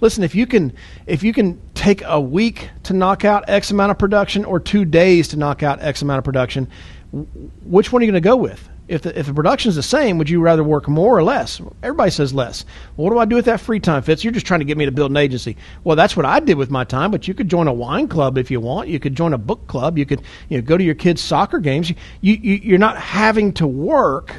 Listen, 0.00 0.22
if 0.22 0.34
you 0.34 0.46
can 0.46 0.72
if 1.06 1.24
you 1.24 1.32
can 1.32 1.60
take 1.74 2.02
a 2.04 2.20
week 2.20 2.70
to 2.84 2.92
knock 2.92 3.24
out 3.24 3.48
X 3.48 3.72
amount 3.72 3.90
of 3.90 3.98
production 3.98 4.44
or 4.44 4.60
two 4.60 4.84
days 4.84 5.28
to 5.28 5.36
knock 5.36 5.64
out 5.64 5.82
X 5.82 6.02
amount 6.02 6.18
of 6.18 6.24
production, 6.24 6.68
which 7.10 7.92
one 7.92 8.00
are 8.00 8.04
you 8.04 8.12
going 8.12 8.22
to 8.22 8.26
go 8.26 8.36
with? 8.36 8.68
If 8.88 9.02
the, 9.02 9.16
if 9.16 9.26
the 9.26 9.34
production's 9.34 9.76
the 9.76 9.82
same, 9.82 10.16
would 10.16 10.30
you 10.30 10.40
rather 10.40 10.64
work 10.64 10.88
more 10.88 11.16
or 11.16 11.22
less? 11.22 11.60
Everybody 11.82 12.10
says 12.10 12.32
less. 12.32 12.64
Well, 12.96 13.04
what 13.04 13.10
do 13.10 13.18
I 13.18 13.26
do 13.26 13.36
with 13.36 13.44
that 13.44 13.60
free 13.60 13.80
time, 13.80 14.02
Fitz? 14.02 14.24
You're 14.24 14.32
just 14.32 14.46
trying 14.46 14.60
to 14.60 14.64
get 14.64 14.78
me 14.78 14.86
to 14.86 14.92
build 14.92 15.10
an 15.10 15.16
agency. 15.18 15.56
Well, 15.84 15.94
that's 15.94 16.16
what 16.16 16.24
I 16.24 16.40
did 16.40 16.56
with 16.56 16.70
my 16.70 16.84
time, 16.84 17.10
but 17.10 17.28
you 17.28 17.34
could 17.34 17.50
join 17.50 17.68
a 17.68 17.72
wine 17.72 18.08
club 18.08 18.38
if 18.38 18.50
you 18.50 18.60
want. 18.60 18.88
You 18.88 18.98
could 18.98 19.14
join 19.14 19.34
a 19.34 19.38
book 19.38 19.66
club. 19.66 19.98
You 19.98 20.06
could 20.06 20.22
you 20.48 20.58
know, 20.58 20.62
go 20.62 20.78
to 20.78 20.82
your 20.82 20.94
kids' 20.94 21.20
soccer 21.20 21.58
games. 21.58 21.90
You, 21.90 21.96
you, 22.20 22.54
you're 22.54 22.78
not 22.78 22.96
having 22.96 23.52
to 23.54 23.66
work 23.66 24.34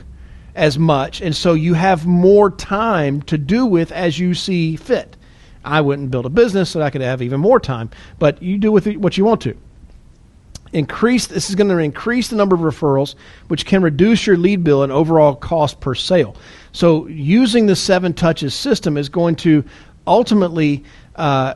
as 0.56 0.80
much, 0.80 1.22
and 1.22 1.36
so 1.36 1.54
you 1.54 1.76
have 1.76 2.08
more 2.08 2.50
time 2.50 3.22
to 3.24 3.38
do 3.38 3.66
with 3.66 3.92
as 3.92 4.18
you 4.18 4.34
see 4.34 4.76
fit. 4.76 5.16
I 5.64 5.82
wouldn't 5.82 6.10
build 6.10 6.26
a 6.26 6.30
business 6.30 6.72
so 6.72 6.82
I 6.82 6.90
could 6.90 7.02
have 7.02 7.22
even 7.22 7.40
more 7.40 7.60
time, 7.60 7.92
but 8.18 8.42
you 8.42 8.58
do 8.58 8.72
with 8.72 8.88
it 8.88 9.00
what 9.00 9.18
you 9.18 9.26
want 9.26 9.42
to 9.42 9.58
increase 10.74 11.28
this 11.28 11.50
is 11.50 11.56
going 11.56 11.70
to 11.70 11.78
increase 11.78 12.28
the 12.28 12.36
number 12.36 12.56
of 12.56 12.62
referrals 12.62 13.16
which 13.48 13.66
can 13.66 13.82
reduce 13.82 14.28
your 14.28 14.38
lead 14.38 14.64
bill 14.64 14.84
and 14.84 14.92
overall 14.92 15.36
cost 15.36 15.80
per 15.80 15.96
sale. 15.96 16.36
So 16.72 17.08
using 17.08 17.66
the 17.66 17.76
seven 17.76 18.14
touches 18.14 18.54
system 18.54 18.98
is 18.98 19.10
going 19.10 19.36
to 19.38 19.64
ultimately 20.06 20.84
uh, 21.16 21.56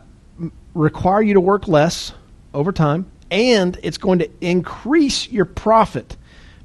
require 0.74 1.22
you 1.22 1.36
to 1.36 1.42
work 1.42 1.68
less 1.68 2.14
over 2.54 2.72
time 2.72 3.10
and 3.30 3.78
it's 3.84 3.98
going 3.98 4.20
to 4.20 4.30
increase 4.42 5.30
your 5.30 5.46
profit. 5.46 6.18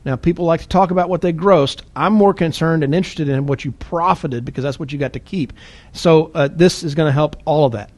Now 0.04 0.16
people 0.16 0.44
like 0.44 0.60
to 0.62 0.68
talk 0.68 0.90
about 0.90 1.08
what 1.08 1.20
they 1.20 1.32
grossed. 1.32 1.82
I'm 1.94 2.12
more 2.12 2.32
concerned 2.32 2.84
and 2.84 2.94
interested 2.94 3.28
in 3.28 3.46
what 3.46 3.64
you 3.64 3.72
profited 3.72 4.44
because 4.44 4.64
that's 4.64 4.78
what 4.78 4.92
you 4.92 4.98
got 4.98 5.12
to 5.14 5.20
keep. 5.20 5.52
So 5.92 6.30
uh, 6.34 6.48
this 6.50 6.82
is 6.82 6.94
going 6.94 7.08
to 7.08 7.12
help 7.12 7.36
all 7.44 7.66
of 7.66 7.72
that. 7.72 7.90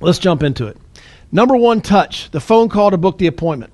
Let's 0.00 0.18
jump 0.18 0.42
into 0.42 0.66
it 0.66 0.76
Number 1.32 1.56
one 1.56 1.80
touch, 1.80 2.30
the 2.30 2.40
phone 2.40 2.68
call 2.68 2.90
to 2.90 2.98
book 2.98 3.16
the 3.16 3.26
appointment. 3.26 3.72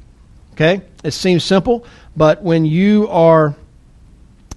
Okay? 0.52 0.82
It 1.02 1.10
seems 1.10 1.44
simple, 1.44 1.84
but 2.16 2.42
when 2.42 2.64
you 2.64 3.08
are 3.08 3.56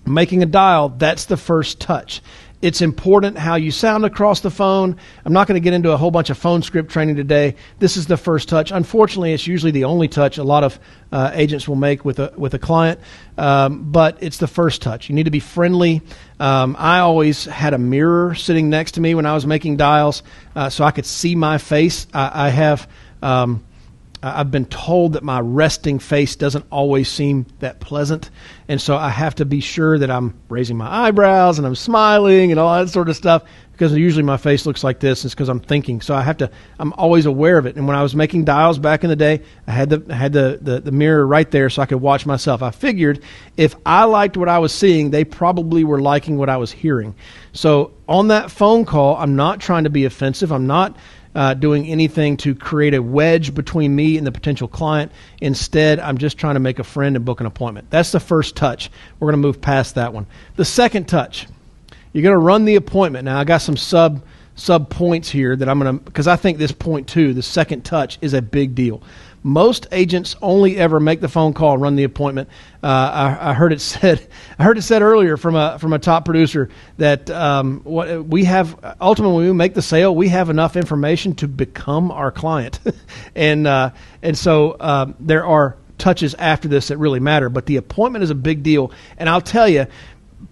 making 0.06 0.44
a 0.44 0.46
dial, 0.46 0.90
that's 0.90 1.26
the 1.26 1.38
first 1.38 1.80
touch. 1.80 2.22
It's 2.62 2.82
important 2.82 3.38
how 3.38 3.56
you 3.56 3.72
sound 3.72 4.06
across 4.06 4.42
the 4.42 4.52
phone. 4.52 4.96
I'm 5.26 5.34
not 5.34 5.48
going 5.48 5.60
to 5.60 5.64
get 5.64 5.74
into 5.74 5.92
a 5.92 5.98
whole 5.98 6.12
bunch 6.12 6.30
of 6.30 6.38
phone 6.38 6.62
script 6.62 6.92
training 6.92 7.16
today. 7.16 7.56
This 7.80 7.98
is 7.98 8.06
the 8.06 8.18
first 8.18 8.50
touch. 8.50 8.72
Unfortunately, 8.72 9.34
it's 9.34 9.48
usually 9.48 9.72
the 9.72 9.86
only 9.86 10.08
touch 10.08 10.38
a 10.38 10.44
lot 10.44 10.64
of 10.64 10.80
uh, 11.12 11.32
agents 11.34 11.68
will 11.68 11.76
make 11.76 12.06
with 12.06 12.20
a 12.20 12.32
with 12.38 12.54
a 12.54 12.60
client, 12.60 13.00
um, 13.38 13.92
but 13.92 14.18
it's 14.22 14.38
the 14.38 14.48
first 14.48 14.82
touch. 14.82 15.10
You 15.10 15.16
need 15.16 15.26
to 15.26 15.32
be 15.32 15.40
friendly. 15.40 16.02
Um, 16.40 16.76
I 16.78 17.00
always 17.00 17.46
had 17.46 17.74
a 17.74 17.78
mirror 17.78 18.36
sitting 18.36 18.70
next 18.70 18.94
to 18.94 19.02
me 19.02 19.16
when 19.16 19.26
I 19.26 19.34
was 19.34 19.46
making 19.46 19.78
dials, 19.78 20.24
uh, 20.56 20.70
so 20.70 20.84
I 20.84 20.92
could 20.92 21.06
see 21.06 21.36
my 21.36 21.58
face. 21.58 22.08
I, 22.14 22.48
I 22.48 22.50
have. 22.50 22.88
Um, 23.22 23.64
I've 24.24 24.52
been 24.52 24.66
told 24.66 25.14
that 25.14 25.24
my 25.24 25.40
resting 25.40 25.98
face 25.98 26.36
doesn't 26.36 26.66
always 26.70 27.10
seem 27.10 27.48
that 27.60 27.80
pleasant. 27.80 28.30
And 28.72 28.80
so 28.80 28.96
I 28.96 29.10
have 29.10 29.36
to 29.36 29.44
be 29.44 29.60
sure 29.60 30.00
that 30.00 30.10
I'm 30.10 30.34
raising 30.48 30.78
my 30.78 30.90
eyebrows 30.90 31.58
and 31.58 31.68
I'm 31.68 31.76
smiling 31.76 32.52
and 32.52 32.60
all 32.60 32.74
that 32.74 32.90
sort 32.90 33.10
of 33.10 33.18
stuff 33.18 33.44
because 33.74 33.92
usually 33.92 34.24
my 34.24 34.38
face 34.38 34.66
looks 34.66 34.82
like 34.82 35.02
this. 35.02 35.26
It's 35.26 35.34
because 35.34 35.50
I'm 35.50 35.60
thinking. 35.60 36.00
So 36.00 36.16
I 36.16 36.22
have 36.22 36.38
to, 36.38 36.50
I'm 36.80 36.94
always 36.94 37.26
aware 37.26 37.58
of 37.58 37.66
it. 37.66 37.76
And 37.76 37.86
when 37.86 37.98
I 37.98 38.02
was 38.02 38.16
making 38.16 38.46
dials 38.46 38.80
back 38.80 39.04
in 39.04 39.10
the 39.10 39.18
day, 39.18 39.42
I 39.68 39.72
had 39.72 39.90
the, 39.90 40.06
I 40.10 40.16
had 40.16 40.32
the, 40.32 40.58
the, 40.62 40.80
the 40.80 40.92
mirror 40.94 41.28
right 41.28 41.52
there 41.52 41.70
so 41.70 41.82
I 41.82 41.86
could 41.86 42.00
watch 42.00 42.26
myself. 42.26 42.64
I 42.64 42.72
figured 42.72 43.22
if 43.58 43.76
I 43.86 44.06
liked 44.06 44.38
what 44.38 44.48
I 44.48 44.60
was 44.60 44.74
seeing, 44.74 45.12
they 45.12 45.26
probably 45.26 45.84
were 45.84 46.00
liking 46.00 46.38
what 46.38 46.48
I 46.48 46.56
was 46.56 46.72
hearing. 46.72 47.14
So 47.52 47.92
on 48.08 48.30
that 48.30 48.52
phone 48.52 48.86
call, 48.86 49.18
I'm 49.18 49.36
not 49.36 49.60
trying 49.60 49.84
to 49.84 49.90
be 49.90 50.06
offensive. 50.06 50.54
I'm 50.54 50.66
not 50.66 50.96
uh, 51.36 51.54
doing 51.54 51.88
anything 51.88 52.38
to 52.38 52.56
create 52.56 52.94
a 52.94 53.02
wedge 53.02 53.54
between 53.54 53.96
me 53.96 54.18
and 54.18 54.28
the 54.28 54.32
potential 54.32 54.68
client. 54.68 55.12
Instead, 55.40 56.00
I'm 56.00 56.18
just 56.18 56.38
trying 56.38 56.56
to 56.56 56.60
make 56.60 56.80
a 56.80 56.84
friend 56.84 57.16
and 57.16 57.26
book 57.26 57.40
an 57.40 57.46
appointment. 57.46 57.90
That's 57.90 58.12
the 58.12 58.20
first 58.20 58.56
touch. 58.56 58.92
We're 59.20 59.28
going 59.28 59.42
to 59.42 59.48
move 59.48 59.62
past 59.62 59.96
that 59.96 60.14
one. 60.14 60.28
The 60.56 60.66
second 60.66 61.08
touch, 61.08 61.48
you're 62.14 62.24
going 62.24 62.36
to 62.36 62.40
run 62.40 62.66
the 62.66 62.76
appointment. 62.76 63.26
Now, 63.26 63.40
I 63.40 63.44
got 63.44 63.60
some 63.62 63.78
sub 63.78 64.24
sub 64.56 64.90
points 64.90 65.30
here 65.30 65.56
that 65.56 65.70
I'm 65.70 65.80
going 65.80 65.98
to 65.98 66.04
because 66.04 66.28
I 66.28 66.36
think 66.36 66.58
this 66.58 66.72
point 66.72 66.92
point 66.92 67.08
two, 67.08 67.34
the 67.34 67.42
second 67.42 67.86
touch, 67.86 68.18
is 68.22 68.34
a 68.34 68.42
big 68.42 68.76
deal. 68.76 69.02
Most 69.44 69.88
agents 69.92 70.36
only 70.42 70.78
ever 70.78 71.00
make 71.00 71.20
the 71.20 71.28
phone 71.28 71.54
call 71.54 71.78
run 71.78 71.96
the 71.96 72.04
appointment. 72.04 72.50
Uh, 72.84 72.88
I, 72.88 73.50
I, 73.50 73.54
heard 73.54 73.74
it 73.74 73.82
said. 73.82 74.26
I 74.60 74.64
heard 74.64 74.78
it 74.78 74.84
said 74.84 75.02
earlier 75.02 75.36
from 75.38 75.56
a 75.56 75.80
from 75.80 75.94
a 75.94 76.00
top 76.00 76.26
producer 76.26 76.70
that 76.98 77.30
um, 77.30 77.82
what 77.84 78.26
we 78.26 78.44
have 78.46 78.96
ultimately 79.02 79.46
we 79.46 79.54
make 79.54 79.74
the 79.74 79.82
sale, 79.82 80.16
we 80.16 80.30
have 80.30 80.50
enough 80.50 80.76
information 80.76 81.36
to 81.36 81.48
become 81.48 82.12
our 82.12 82.32
client, 82.32 82.80
and 83.36 83.66
uh, 83.66 83.92
and 84.22 84.38
so 84.38 84.78
um, 84.80 85.16
there 85.20 85.46
are 85.46 85.76
touches 85.98 86.34
after 86.36 86.68
this 86.68 86.90
that 86.90 86.98
really 86.98 87.20
matter. 87.20 87.50
But 87.50 87.66
the 87.66 87.78
appointment 87.78 88.24
is 88.24 88.30
a 88.30 88.36
big 88.36 88.62
deal, 88.62 88.92
and 89.18 89.28
I'll 89.28 89.42
tell 89.42 89.68
you, 89.68 89.88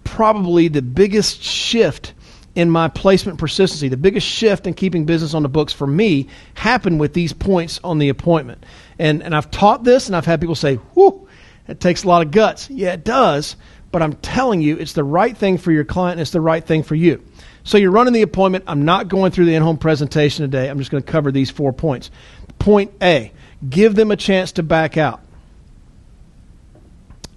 probably 0.02 0.68
the 0.68 0.82
biggest 0.82 1.42
shift 1.42 2.14
in 2.54 2.70
my 2.70 2.88
placement 2.88 3.38
persistency, 3.38 3.88
the 3.88 3.96
biggest 3.96 4.26
shift 4.26 4.66
in 4.66 4.74
keeping 4.74 5.04
business 5.04 5.34
on 5.34 5.42
the 5.42 5.48
books 5.48 5.72
for 5.72 5.86
me 5.86 6.28
happened 6.54 6.98
with 6.98 7.14
these 7.14 7.32
points 7.32 7.80
on 7.84 7.98
the 7.98 8.08
appointment. 8.08 8.64
And, 8.98 9.22
and 9.22 9.34
I've 9.34 9.50
taught 9.50 9.84
this, 9.84 10.08
and 10.08 10.16
I've 10.16 10.26
had 10.26 10.40
people 10.40 10.56
say, 10.56 10.76
whew, 10.76 11.28
it 11.68 11.80
takes 11.80 12.02
a 12.02 12.08
lot 12.08 12.26
of 12.26 12.32
guts. 12.32 12.68
Yeah, 12.68 12.92
it 12.92 13.04
does. 13.04 13.56
But 13.92 14.02
I'm 14.02 14.14
telling 14.14 14.60
you, 14.60 14.76
it's 14.76 14.92
the 14.92 15.04
right 15.04 15.36
thing 15.36 15.58
for 15.58 15.72
your 15.72 15.84
client, 15.84 16.14
and 16.14 16.20
it's 16.22 16.30
the 16.32 16.40
right 16.40 16.64
thing 16.64 16.82
for 16.82 16.94
you. 16.94 17.24
So 17.64 17.78
you're 17.78 17.90
running 17.90 18.12
the 18.12 18.22
appointment. 18.22 18.64
I'm 18.66 18.84
not 18.84 19.08
going 19.08 19.32
through 19.32 19.46
the 19.46 19.54
in 19.54 19.62
home 19.62 19.78
presentation 19.78 20.44
today. 20.44 20.68
I'm 20.68 20.78
just 20.78 20.90
going 20.90 21.02
to 21.02 21.10
cover 21.10 21.30
these 21.30 21.50
four 21.50 21.72
points. 21.72 22.10
Point 22.58 22.92
A 23.02 23.32
give 23.68 23.94
them 23.94 24.10
a 24.10 24.16
chance 24.16 24.52
to 24.52 24.62
back 24.62 24.96
out. 24.96 25.20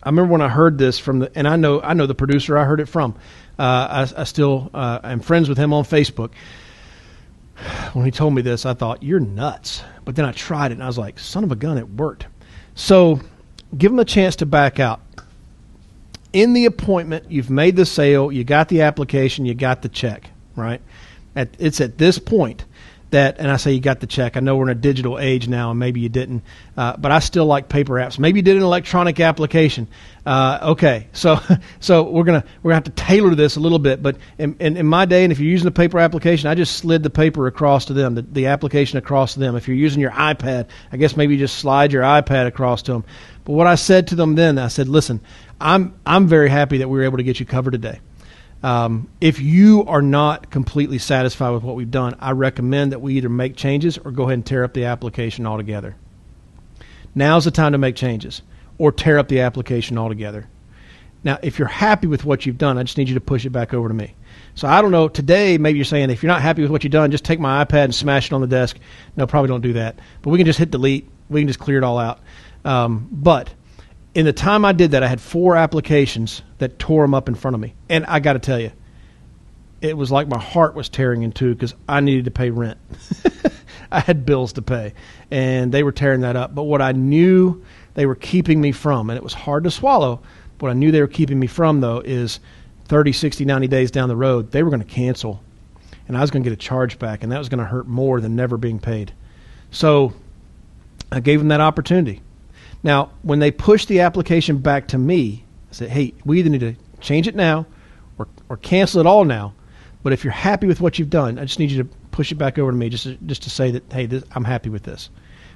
I 0.01 0.09
remember 0.09 0.31
when 0.31 0.41
I 0.41 0.49
heard 0.49 0.77
this 0.77 0.99
from 0.99 1.19
the, 1.19 1.31
and 1.35 1.47
I 1.47 1.55
know 1.55 1.81
I 1.81 1.93
know 1.93 2.05
the 2.07 2.15
producer 2.15 2.57
I 2.57 2.65
heard 2.65 2.79
it 2.79 2.87
from. 2.87 3.15
Uh, 3.57 4.07
I, 4.17 4.21
I, 4.21 4.23
still 4.23 4.71
uh, 4.73 4.99
am 5.03 5.19
friends 5.19 5.47
with 5.47 5.57
him 5.57 5.73
on 5.73 5.83
Facebook. 5.83 6.31
When 7.93 8.03
he 8.03 8.11
told 8.11 8.33
me 8.33 8.41
this, 8.41 8.65
I 8.65 8.73
thought 8.73 9.03
you're 9.03 9.19
nuts. 9.19 9.83
But 10.05 10.15
then 10.15 10.25
I 10.25 10.31
tried 10.31 10.71
it, 10.71 10.75
and 10.75 10.83
I 10.83 10.87
was 10.87 10.97
like, 10.97 11.19
son 11.19 11.43
of 11.43 11.51
a 11.51 11.55
gun, 11.55 11.77
it 11.77 11.87
worked. 11.87 12.25
So 12.75 13.19
give 13.77 13.91
him 13.91 13.99
a 13.99 14.05
chance 14.05 14.35
to 14.37 14.45
back 14.45 14.79
out. 14.79 15.01
In 16.33 16.53
the 16.53 16.65
appointment, 16.65 17.31
you've 17.31 17.51
made 17.51 17.75
the 17.75 17.85
sale, 17.85 18.31
you 18.31 18.43
got 18.43 18.69
the 18.69 18.81
application, 18.81 19.45
you 19.45 19.53
got 19.53 19.83
the 19.83 19.89
check, 19.89 20.31
right? 20.55 20.81
At, 21.35 21.49
it's 21.59 21.79
at 21.79 21.99
this 21.99 22.17
point 22.17 22.65
that, 23.13 23.39
and 23.39 23.49
I 23.49 23.57
say 23.57 23.71
you 23.71 23.79
got 23.79 23.99
the 23.99 24.05
check. 24.07 24.37
I 24.37 24.39
know 24.41 24.55
we're 24.55 24.65
in 24.65 24.77
a 24.77 24.79
digital 24.79 25.17
age 25.17 25.47
now, 25.47 25.71
and 25.71 25.79
maybe 25.79 26.01
you 26.01 26.09
didn't, 26.09 26.43
uh, 26.77 26.95
but 26.97 27.11
I 27.11 27.19
still 27.19 27.45
like 27.45 27.69
paper 27.69 27.93
apps. 27.93 28.19
Maybe 28.19 28.39
you 28.39 28.43
did 28.43 28.57
an 28.57 28.63
electronic 28.63 29.19
application. 29.19 29.87
Uh, 30.25 30.59
okay, 30.71 31.07
so 31.13 31.39
so 31.79 32.03
we're 32.03 32.23
gonna 32.23 32.43
we're 32.61 32.69
gonna 32.69 32.85
have 32.85 32.95
to 32.95 33.03
tailor 33.03 33.33
this 33.35 33.55
a 33.55 33.59
little 33.59 33.79
bit. 33.79 34.03
But 34.03 34.17
in, 34.37 34.55
in, 34.59 34.77
in, 34.77 34.85
my 34.85 35.05
day, 35.05 35.23
and 35.23 35.31
if 35.31 35.39
you're 35.39 35.49
using 35.49 35.67
a 35.67 35.71
paper 35.71 35.99
application, 35.99 36.49
I 36.49 36.55
just 36.55 36.77
slid 36.77 37.01
the 37.01 37.09
paper 37.09 37.47
across 37.47 37.85
to 37.85 37.93
them, 37.93 38.15
the, 38.15 38.21
the 38.21 38.45
application 38.47 38.97
across 38.97 39.33
to 39.33 39.39
them. 39.39 39.55
If 39.55 39.67
you're 39.67 39.77
using 39.77 40.01
your 40.01 40.11
iPad, 40.11 40.67
I 40.91 40.97
guess 40.97 41.17
maybe 41.17 41.33
you 41.33 41.39
just 41.39 41.57
slide 41.57 41.91
your 41.91 42.03
iPad 42.03 42.47
across 42.47 42.83
to 42.83 42.93
them. 42.93 43.05
But 43.45 43.53
what 43.53 43.67
I 43.67 43.75
said 43.75 44.07
to 44.07 44.15
them 44.15 44.35
then, 44.35 44.57
I 44.57 44.67
said, 44.67 44.87
listen, 44.87 45.21
I'm 45.59 45.93
I'm 46.05 46.27
very 46.27 46.49
happy 46.49 46.79
that 46.79 46.89
we 46.89 46.99
were 46.99 47.05
able 47.05 47.17
to 47.17 47.23
get 47.23 47.39
you 47.39 47.45
covered 47.45 47.71
today. 47.71 47.99
Um, 48.63 49.09
if 49.19 49.41
you 49.41 49.83
are 49.85 50.01
not 50.01 50.49
completely 50.49 50.97
satisfied 50.97 51.49
with 51.51 51.63
what 51.63 51.75
we've 51.75 51.91
done, 51.91 52.15
I 52.19 52.31
recommend 52.31 52.93
that 52.93 53.01
we 53.01 53.15
either 53.15 53.29
make 53.29 53.57
changes 53.57 53.97
or 53.97 54.11
go 54.11 54.23
ahead 54.23 54.35
and 54.35 54.45
tear 54.45 54.63
up 54.63 54.73
the 54.73 54.85
application 54.85 55.45
altogether. 55.45 55.95
Now's 57.13 57.45
the 57.45 57.51
time 57.51 57.73
to 57.73 57.77
make 57.77 57.95
changes 57.95 58.41
or 58.77 58.91
tear 58.91 59.19
up 59.19 59.27
the 59.27 59.41
application 59.41 59.97
altogether. 59.97 60.47
Now, 61.25 61.39
if 61.41 61.59
you're 61.59 61.67
happy 61.67 62.07
with 62.07 62.25
what 62.25 62.45
you've 62.45 62.57
done, 62.57 62.77
I 62.77 62.83
just 62.83 62.97
need 62.97 63.07
you 63.07 63.15
to 63.15 63.21
push 63.21 63.45
it 63.45 63.51
back 63.51 63.73
over 63.73 63.87
to 63.87 63.93
me. 63.93 64.15
So 64.55 64.67
I 64.67 64.81
don't 64.81 64.91
know. 64.91 65.07
Today, 65.07 65.57
maybe 65.57 65.77
you're 65.77 65.85
saying 65.85 66.09
if 66.09 66.23
you're 66.23 66.31
not 66.31 66.41
happy 66.41 66.61
with 66.61 66.71
what 66.71 66.83
you've 66.83 66.91
done, 66.91 67.11
just 67.11 67.23
take 67.23 67.39
my 67.39 67.63
iPad 67.63 67.85
and 67.85 67.95
smash 67.95 68.27
it 68.27 68.33
on 68.33 68.41
the 68.41 68.47
desk. 68.47 68.77
No, 69.15 69.27
probably 69.27 69.47
don't 69.47 69.61
do 69.61 69.73
that. 69.73 69.99
But 70.21 70.31
we 70.31 70.37
can 70.37 70.45
just 70.45 70.59
hit 70.59 70.71
delete. 70.71 71.09
We 71.29 71.41
can 71.41 71.47
just 71.47 71.59
clear 71.59 71.77
it 71.77 71.83
all 71.83 71.97
out. 71.97 72.19
Um, 72.65 73.07
but 73.11 73.53
in 74.15 74.25
the 74.25 74.33
time 74.33 74.63
I 74.65 74.73
did 74.73 74.91
that, 74.91 75.03
I 75.03 75.07
had 75.07 75.19
four 75.19 75.55
applications 75.55 76.41
that 76.59 76.77
tore 76.77 77.03
them 77.03 77.13
up 77.13 77.27
in 77.27 77.35
front 77.35 77.55
of 77.55 77.61
me. 77.61 77.73
And 77.89 78.05
I 78.05 78.19
got 78.19 78.33
to 78.33 78.39
tell 78.39 78.59
you, 78.59 78.71
it 79.81 79.97
was 79.97 80.11
like 80.11 80.27
my 80.27 80.39
heart 80.39 80.75
was 80.75 80.87
tearing 80.87 81.23
in 81.23 81.31
two 81.31 81.53
because 81.53 81.73
I 81.89 81.99
needed 81.99 82.25
to 82.25 82.31
pay 82.31 82.49
rent. 82.49 82.77
I 83.91 83.99
had 83.99 84.25
bills 84.25 84.53
to 84.53 84.61
pay, 84.61 84.93
and 85.29 85.71
they 85.71 85.83
were 85.83 85.91
tearing 85.91 86.21
that 86.21 86.35
up. 86.35 86.55
But 86.55 86.63
what 86.63 86.81
I 86.81 86.93
knew 86.93 87.63
they 87.93 88.05
were 88.05 88.15
keeping 88.15 88.61
me 88.61 88.71
from, 88.71 89.09
and 89.09 89.17
it 89.17 89.23
was 89.23 89.33
hard 89.33 89.65
to 89.65 89.71
swallow, 89.71 90.21
what 90.59 90.69
I 90.69 90.73
knew 90.73 90.91
they 90.91 91.01
were 91.01 91.07
keeping 91.07 91.39
me 91.39 91.47
from, 91.47 91.81
though, 91.81 91.99
is 91.99 92.39
30, 92.85 93.11
60, 93.11 93.45
90 93.45 93.67
days 93.67 93.91
down 93.91 94.09
the 94.09 94.15
road, 94.15 94.51
they 94.51 94.63
were 94.63 94.69
going 94.69 94.81
to 94.81 94.87
cancel. 94.87 95.43
And 96.07 96.17
I 96.17 96.21
was 96.21 96.31
going 96.31 96.43
to 96.43 96.49
get 96.49 96.53
a 96.53 96.61
charge 96.61 96.97
back, 96.97 97.23
and 97.23 97.31
that 97.31 97.37
was 97.37 97.49
going 97.49 97.59
to 97.59 97.65
hurt 97.65 97.87
more 97.87 98.21
than 98.21 98.35
never 98.35 98.57
being 98.57 98.79
paid. 98.79 99.13
So 99.71 100.13
I 101.11 101.19
gave 101.19 101.39
them 101.39 101.49
that 101.49 101.61
opportunity. 101.61 102.21
Now, 102.83 103.11
when 103.21 103.39
they 103.39 103.51
push 103.51 103.85
the 103.85 104.01
application 104.01 104.57
back 104.57 104.89
to 104.89 104.97
me, 104.97 105.45
I 105.71 105.73
said, 105.73 105.89
hey, 105.89 106.13
we 106.25 106.39
either 106.39 106.49
need 106.49 106.59
to 106.59 106.75
change 106.99 107.27
it 107.27 107.35
now 107.35 107.65
or, 108.19 108.27
or 108.49 108.57
cancel 108.57 108.99
it 108.99 109.07
all 109.07 109.23
now. 109.23 109.53
But 110.03 110.11
if 110.11 110.23
you're 110.23 110.33
happy 110.33 110.67
with 110.67 110.81
what 110.81 110.99
you've 110.99 111.09
done, 111.09 111.39
I 111.39 111.45
just 111.45 111.59
need 111.59 111.71
you 111.71 111.83
to 111.83 111.89
push 112.11 112.31
it 112.31 112.35
back 112.35 112.59
over 112.59 112.71
to 112.71 112.77
me 112.77 112.89
just 112.89 113.05
to, 113.05 113.15
just 113.25 113.43
to 113.43 113.49
say 113.49 113.71
that, 113.71 113.91
hey, 113.91 114.05
this, 114.05 114.23
I'm 114.35 114.43
happy 114.43 114.69
with 114.69 114.83
this. 114.83 115.09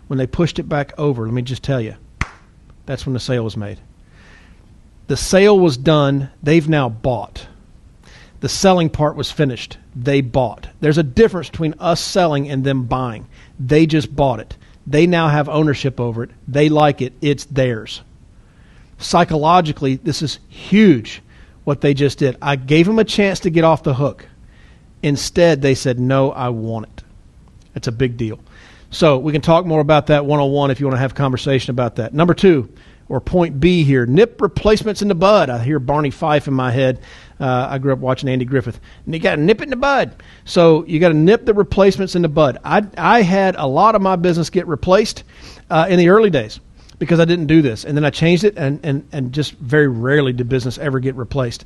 When 0.07 0.17
they 0.17 0.25
pushed 0.25 0.57
it 0.57 0.69
back 0.69 0.97
over, 0.97 1.25
let 1.25 1.33
me 1.33 1.41
just 1.41 1.63
tell 1.63 1.81
you, 1.81 1.95
that's 2.85 3.05
when 3.05 3.13
the 3.13 3.19
sale 3.19 3.43
was 3.43 3.57
made. 3.57 3.79
The 5.07 5.17
sale 5.17 5.59
was 5.59 5.77
done. 5.77 6.29
They've 6.41 6.67
now 6.67 6.87
bought. 6.87 7.45
The 8.39 8.49
selling 8.49 8.89
part 8.89 9.15
was 9.15 9.31
finished. 9.31 9.77
They 9.95 10.21
bought. 10.21 10.69
There's 10.79 10.97
a 10.97 11.03
difference 11.03 11.49
between 11.49 11.75
us 11.79 11.99
selling 11.99 12.49
and 12.49 12.63
them 12.63 12.83
buying. 12.83 13.27
They 13.59 13.85
just 13.85 14.15
bought 14.15 14.39
it. 14.39 14.57
They 14.87 15.05
now 15.05 15.27
have 15.27 15.49
ownership 15.49 15.99
over 15.99 16.23
it. 16.23 16.29
They 16.47 16.69
like 16.69 17.01
it. 17.01 17.13
It's 17.21 17.45
theirs. 17.45 18.01
Psychologically, 18.97 19.97
this 19.97 20.21
is 20.21 20.39
huge 20.47 21.21
what 21.65 21.81
they 21.81 21.93
just 21.93 22.17
did. 22.17 22.37
I 22.41 22.55
gave 22.55 22.85
them 22.85 22.97
a 22.97 23.03
chance 23.03 23.41
to 23.41 23.49
get 23.49 23.65
off 23.65 23.83
the 23.83 23.93
hook. 23.93 24.25
Instead, 25.03 25.61
they 25.61 25.75
said, 25.75 25.99
No, 25.99 26.31
I 26.31 26.49
want 26.49 26.87
it. 26.87 27.03
It's 27.75 27.87
a 27.87 27.91
big 27.91 28.15
deal. 28.15 28.39
So 28.89 29.17
we 29.17 29.33
can 29.33 29.41
talk 29.41 29.65
more 29.65 29.81
about 29.81 30.07
that 30.07 30.25
one 30.25 30.39
on 30.39 30.49
one 30.51 30.71
if 30.71 30.79
you 30.79 30.85
want 30.85 30.95
to 30.95 31.01
have 31.01 31.11
a 31.11 31.15
conversation 31.15 31.71
about 31.71 31.97
that. 31.97 32.13
Number 32.13 32.33
two, 32.33 32.69
or 33.09 33.21
point 33.21 33.59
B 33.59 33.83
here, 33.83 34.05
nip 34.05 34.41
replacements 34.41 35.01
in 35.01 35.07
the 35.07 35.15
bud. 35.15 35.49
I 35.49 35.63
hear 35.63 35.79
Barney 35.79 36.11
Fife 36.11 36.47
in 36.47 36.53
my 36.53 36.71
head. 36.71 36.99
Uh, 37.39 37.67
I 37.69 37.77
grew 37.77 37.93
up 37.93 37.99
watching 37.99 38.29
Andy 38.29 38.45
Griffith. 38.45 38.79
And 39.05 39.13
you 39.13 39.19
got 39.19 39.35
to 39.35 39.41
nip 39.41 39.61
it 39.61 39.65
in 39.65 39.69
the 39.69 39.75
bud. 39.75 40.15
So 40.45 40.85
you 40.85 40.99
got 40.99 41.09
to 41.09 41.13
nip 41.13 41.45
the 41.45 41.53
replacements 41.53 42.15
in 42.15 42.21
the 42.21 42.29
bud. 42.29 42.57
I, 42.63 42.85
I 42.97 43.21
had 43.21 43.55
a 43.55 43.65
lot 43.65 43.95
of 43.95 44.01
my 44.01 44.15
business 44.15 44.49
get 44.49 44.67
replaced 44.67 45.23
uh, 45.69 45.87
in 45.89 45.99
the 45.99 46.09
early 46.09 46.29
days 46.29 46.59
because 46.99 47.19
I 47.19 47.25
didn't 47.25 47.47
do 47.47 47.61
this. 47.61 47.85
And 47.85 47.95
then 47.95 48.03
I 48.03 48.09
changed 48.09 48.43
it, 48.43 48.57
and, 48.57 48.79
and, 48.83 49.07
and 49.11 49.31
just 49.31 49.53
very 49.53 49.87
rarely 49.87 50.33
did 50.33 50.49
business 50.49 50.77
ever 50.77 50.99
get 50.99 51.15
replaced. 51.15 51.65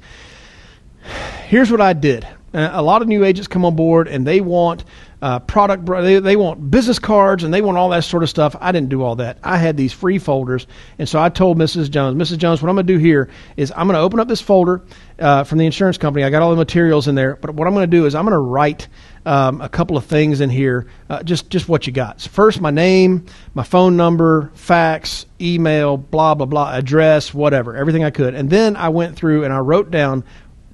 Here's 1.48 1.71
what 1.71 1.81
I 1.81 1.93
did. 1.93 2.27
Uh, 2.53 2.69
a 2.74 2.81
lot 2.81 3.01
of 3.01 3.07
new 3.07 3.24
agents 3.24 3.48
come 3.48 3.63
on 3.63 3.75
board 3.75 4.10
and 4.10 4.27
they 4.27 4.41
want 4.41 4.83
uh, 5.22 5.40
product. 5.40 5.86
They, 5.86 6.20
they 6.20 6.36
want 6.36 6.72
business 6.72 7.00
cards 7.00 7.44
and 7.44 7.54
they 7.54 7.62
want 7.62 7.78
all 7.78 7.90
that 7.90 8.04
sort 8.04 8.24
of 8.24 8.30
stuff. 8.30 8.56
I 8.60 8.72
didn't 8.72 8.90
do 8.90 9.04
all 9.04 9.18
that. 9.18 9.38
I 9.44 9.58
had 9.58 9.78
these 9.78 9.94
free 9.94 10.18
folders, 10.18 10.68
and 10.98 11.08
so 11.08 11.22
I 11.22 11.30
told 11.30 11.58
Mrs. 11.58 11.90
Jones, 11.92 12.18
Mrs. 12.18 12.38
Jones, 12.38 12.62
what 12.62 12.70
I'm 12.70 12.75
going 12.75 12.88
to 12.88 12.94
do 12.94 13.00
here 13.00 13.30
is 13.58 13.72
I'm 13.75 13.88
going 13.88 13.96
to 13.96 14.01
open 14.01 14.20
up 14.20 14.28
this 14.28 14.42
folder 14.42 14.84
uh, 15.20 15.44
from 15.44 15.60
the 15.60 15.66
insurance 15.66 15.98
company. 15.98 16.24
I 16.24 16.30
got 16.30 16.42
all 16.42 16.50
the 16.50 16.56
materials 16.56 17.08
in 17.08 17.16
there, 17.16 17.36
but 17.36 17.51
what 17.51 17.68
I'm 17.68 17.74
going 17.74 17.90
to 17.90 17.98
do 17.98 18.06
is 18.06 18.16
I'm 18.16 18.25
going 18.25 18.34
to 18.34 18.40
write 18.40 18.88
um, 19.25 19.62
a 19.62 19.70
couple 19.70 19.98
of 19.98 20.06
things 20.06 20.42
in 20.42 20.50
here, 20.50 20.88
uh, 21.10 21.22
just 21.22 21.50
just 21.50 21.70
what 21.70 21.86
you 21.86 21.94
got. 21.94 22.22
So 22.22 22.30
first, 22.30 22.60
my 22.60 22.72
name, 22.72 23.28
my 23.54 23.63
phone 23.63 23.96
number, 23.96 24.51
fax, 24.56 25.28
email, 25.40 25.98
blah 25.98 26.34
blah 26.34 26.48
blah, 26.48 26.74
address, 26.74 27.34
whatever, 27.34 27.75
everything 27.75 28.04
I 28.04 28.10
could, 28.10 28.34
and 28.34 28.50
then 28.50 28.75
I 28.75 28.90
went 28.90 29.16
through 29.16 29.44
and 29.44 29.54
I 29.54 29.60
wrote 29.60 29.92
down 29.92 30.24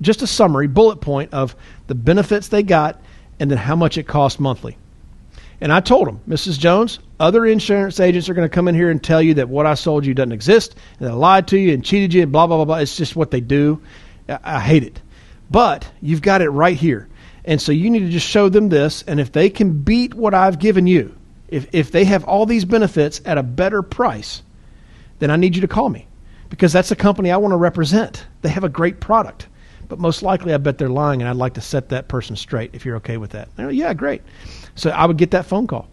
just 0.02 0.22
a 0.22 0.28
summary, 0.28 0.68
bullet 0.68 1.02
point 1.02 1.34
of 1.34 1.56
the 1.88 1.96
benefits 1.96 2.50
they 2.50 2.64
got, 2.64 3.02
and 3.40 3.50
then 3.52 3.58
how 3.58 3.76
much 3.76 3.98
it 3.98 4.08
costs 4.08 4.40
monthly. 4.40 4.78
And 5.60 5.74
I 5.74 5.80
told 5.80 6.08
them, 6.08 6.20
Mrs. 6.28 6.60
Jones, 6.60 7.00
other 7.20 7.46
insurance 7.46 8.00
agents 8.00 8.30
are 8.30 8.36
going 8.36 8.48
to 8.48 8.54
come 8.54 8.68
in 8.68 8.76
here 8.76 8.92
and 8.92 9.04
tell 9.04 9.22
you 9.22 9.36
that 9.36 9.50
what 9.50 9.66
I 9.66 9.74
sold 9.74 10.06
you 10.06 10.14
doesn't 10.14 10.32
exist, 10.32 10.76
and 11.00 11.08
they 11.08 11.12
lied 11.12 11.48
to 11.48 11.58
you 11.58 11.74
and 11.74 11.84
cheated 11.84 12.14
you, 12.14 12.24
and 12.24 12.32
blah 12.32 12.46
blah 12.48 12.58
blah 12.58 12.66
blah. 12.66 12.78
It's 12.78 12.96
just 12.96 13.16
what 13.16 13.32
they 13.32 13.42
do. 13.42 13.82
I 14.30 14.60
hate 14.60 14.84
it. 14.84 15.02
But 15.50 15.90
you've 16.02 16.22
got 16.22 16.42
it 16.42 16.50
right 16.50 16.78
here. 16.78 17.08
And 17.46 17.62
so 17.62 17.72
you 17.72 17.90
need 17.90 18.00
to 18.00 18.10
just 18.10 18.28
show 18.28 18.50
them 18.50 18.70
this. 18.70 19.04
And 19.04 19.20
if 19.20 19.32
they 19.32 19.50
can 19.50 19.82
beat 19.82 20.14
what 20.14 20.34
I've 20.34 20.60
given 20.60 20.86
you, 20.86 21.16
if, 21.48 21.68
if 21.72 21.92
they 21.92 22.04
have 22.04 22.26
all 22.26 22.46
these 22.46 22.66
benefits 22.66 23.22
at 23.24 23.38
a 23.38 23.44
better 23.44 23.82
price, 23.82 24.44
then 25.20 25.32
I 25.32 25.38
need 25.38 25.56
you 25.56 25.62
to 25.62 25.68
call 25.68 25.88
me 25.90 26.08
because 26.50 26.74
that's 26.74 26.90
the 26.90 26.96
company 26.96 27.32
I 27.32 27.38
want 27.38 27.54
to 27.54 27.58
represent. 27.58 28.26
They 28.42 28.50
have 28.50 28.66
a 28.66 28.70
great 28.70 29.00
product. 29.00 29.48
But 29.90 30.00
most 30.00 30.22
likely, 30.22 30.54
I 30.54 30.58
bet 30.58 30.78
they're 30.78 30.90
lying, 30.90 31.22
and 31.22 31.30
I'd 31.30 31.36
like 31.36 31.54
to 31.54 31.62
set 31.62 31.90
that 31.90 32.08
person 32.08 32.36
straight 32.36 32.72
if 32.74 32.86
you're 32.86 32.98
okay 32.98 33.18
with 33.18 33.32
that. 33.32 33.50
yeah, 33.58 33.94
great. 33.94 34.22
So 34.76 34.90
I 34.90 35.06
would 35.06 35.18
get 35.18 35.32
that 35.32 35.46
phone 35.46 35.68
call. 35.68 35.88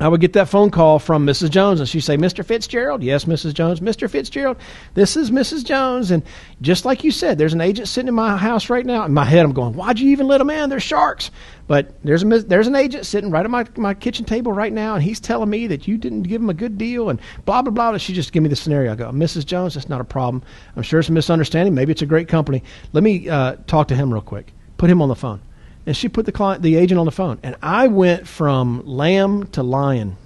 I 0.00 0.08
would 0.08 0.22
get 0.22 0.32
that 0.32 0.48
phone 0.48 0.70
call 0.70 0.98
from 0.98 1.26
Mrs. 1.26 1.50
Jones, 1.50 1.78
and 1.78 1.86
she'd 1.88 2.00
say, 2.00 2.16
Mr. 2.16 2.42
Fitzgerald? 2.42 3.02
Yes, 3.02 3.26
Mrs. 3.26 3.52
Jones. 3.52 3.80
Mr. 3.80 4.08
Fitzgerald, 4.08 4.56
this 4.94 5.14
is 5.14 5.30
Mrs. 5.30 5.62
Jones. 5.62 6.10
And 6.10 6.22
just 6.62 6.86
like 6.86 7.04
you 7.04 7.10
said, 7.10 7.36
there's 7.36 7.52
an 7.52 7.60
agent 7.60 7.86
sitting 7.86 8.08
in 8.08 8.14
my 8.14 8.38
house 8.38 8.70
right 8.70 8.86
now. 8.86 9.04
In 9.04 9.12
my 9.12 9.26
head, 9.26 9.44
I'm 9.44 9.52
going, 9.52 9.74
why'd 9.74 9.98
you 9.98 10.10
even 10.10 10.26
let 10.26 10.38
them 10.38 10.48
in? 10.48 10.70
They're 10.70 10.80
sharks. 10.80 11.30
But 11.70 12.02
there's, 12.02 12.24
a, 12.24 12.26
there's 12.26 12.66
an 12.66 12.74
agent 12.74 13.06
sitting 13.06 13.30
right 13.30 13.44
at 13.44 13.50
my, 13.50 13.64
my 13.76 13.94
kitchen 13.94 14.24
table 14.24 14.52
right 14.52 14.72
now, 14.72 14.96
and 14.96 15.04
he's 15.04 15.20
telling 15.20 15.48
me 15.48 15.68
that 15.68 15.86
you 15.86 15.98
didn't 15.98 16.24
give 16.24 16.42
him 16.42 16.50
a 16.50 16.54
good 16.54 16.76
deal, 16.76 17.10
and 17.10 17.20
blah, 17.44 17.62
blah, 17.62 17.70
blah. 17.70 17.96
She 17.96 18.12
just 18.12 18.32
give 18.32 18.42
me 18.42 18.48
the 18.48 18.56
scenario. 18.56 18.90
I 18.92 18.96
go, 18.96 19.10
Mrs. 19.12 19.46
Jones, 19.46 19.74
that's 19.74 19.88
not 19.88 20.00
a 20.00 20.04
problem. 20.04 20.42
I'm 20.74 20.82
sure 20.82 20.98
it's 20.98 21.08
a 21.08 21.12
misunderstanding. 21.12 21.72
Maybe 21.72 21.92
it's 21.92 22.02
a 22.02 22.06
great 22.06 22.26
company. 22.26 22.64
Let 22.92 23.04
me 23.04 23.28
uh, 23.28 23.54
talk 23.68 23.86
to 23.88 23.94
him 23.94 24.12
real 24.12 24.20
quick. 24.20 24.52
Put 24.78 24.90
him 24.90 25.00
on 25.00 25.08
the 25.08 25.14
phone. 25.14 25.40
And 25.86 25.96
she 25.96 26.08
put 26.08 26.26
the 26.26 26.32
client, 26.32 26.62
the 26.62 26.74
agent 26.74 26.98
on 26.98 27.06
the 27.06 27.12
phone. 27.12 27.38
And 27.44 27.54
I 27.62 27.86
went 27.86 28.26
from 28.26 28.84
lamb 28.84 29.46
to 29.52 29.62
lion 29.62 30.16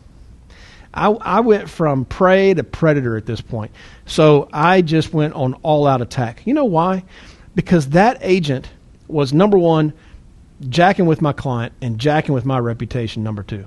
I, 0.95 1.09
I 1.09 1.41
went 1.41 1.69
from 1.69 2.05
prey 2.05 2.55
to 2.55 2.63
predator 2.63 3.17
at 3.17 3.27
this 3.27 3.41
point. 3.41 3.73
So 4.07 4.49
I 4.53 4.81
just 4.81 5.13
went 5.13 5.35
on 5.35 5.55
all 5.63 5.87
out 5.87 6.01
attack. 6.01 6.43
You 6.47 6.55
know 6.55 6.65
why? 6.65 7.05
Because 7.55 7.91
that 7.91 8.19
agent 8.21 8.71
was 9.09 9.33
number 9.33 9.59
one, 9.59 9.93
jacking 10.69 11.07
with 11.07 11.23
my 11.23 11.33
client 11.33 11.73
and 11.81 11.99
jacking 11.99 12.35
with 12.35 12.45
my 12.45 12.59
reputation, 12.59 13.23
number 13.23 13.43
two. 13.43 13.67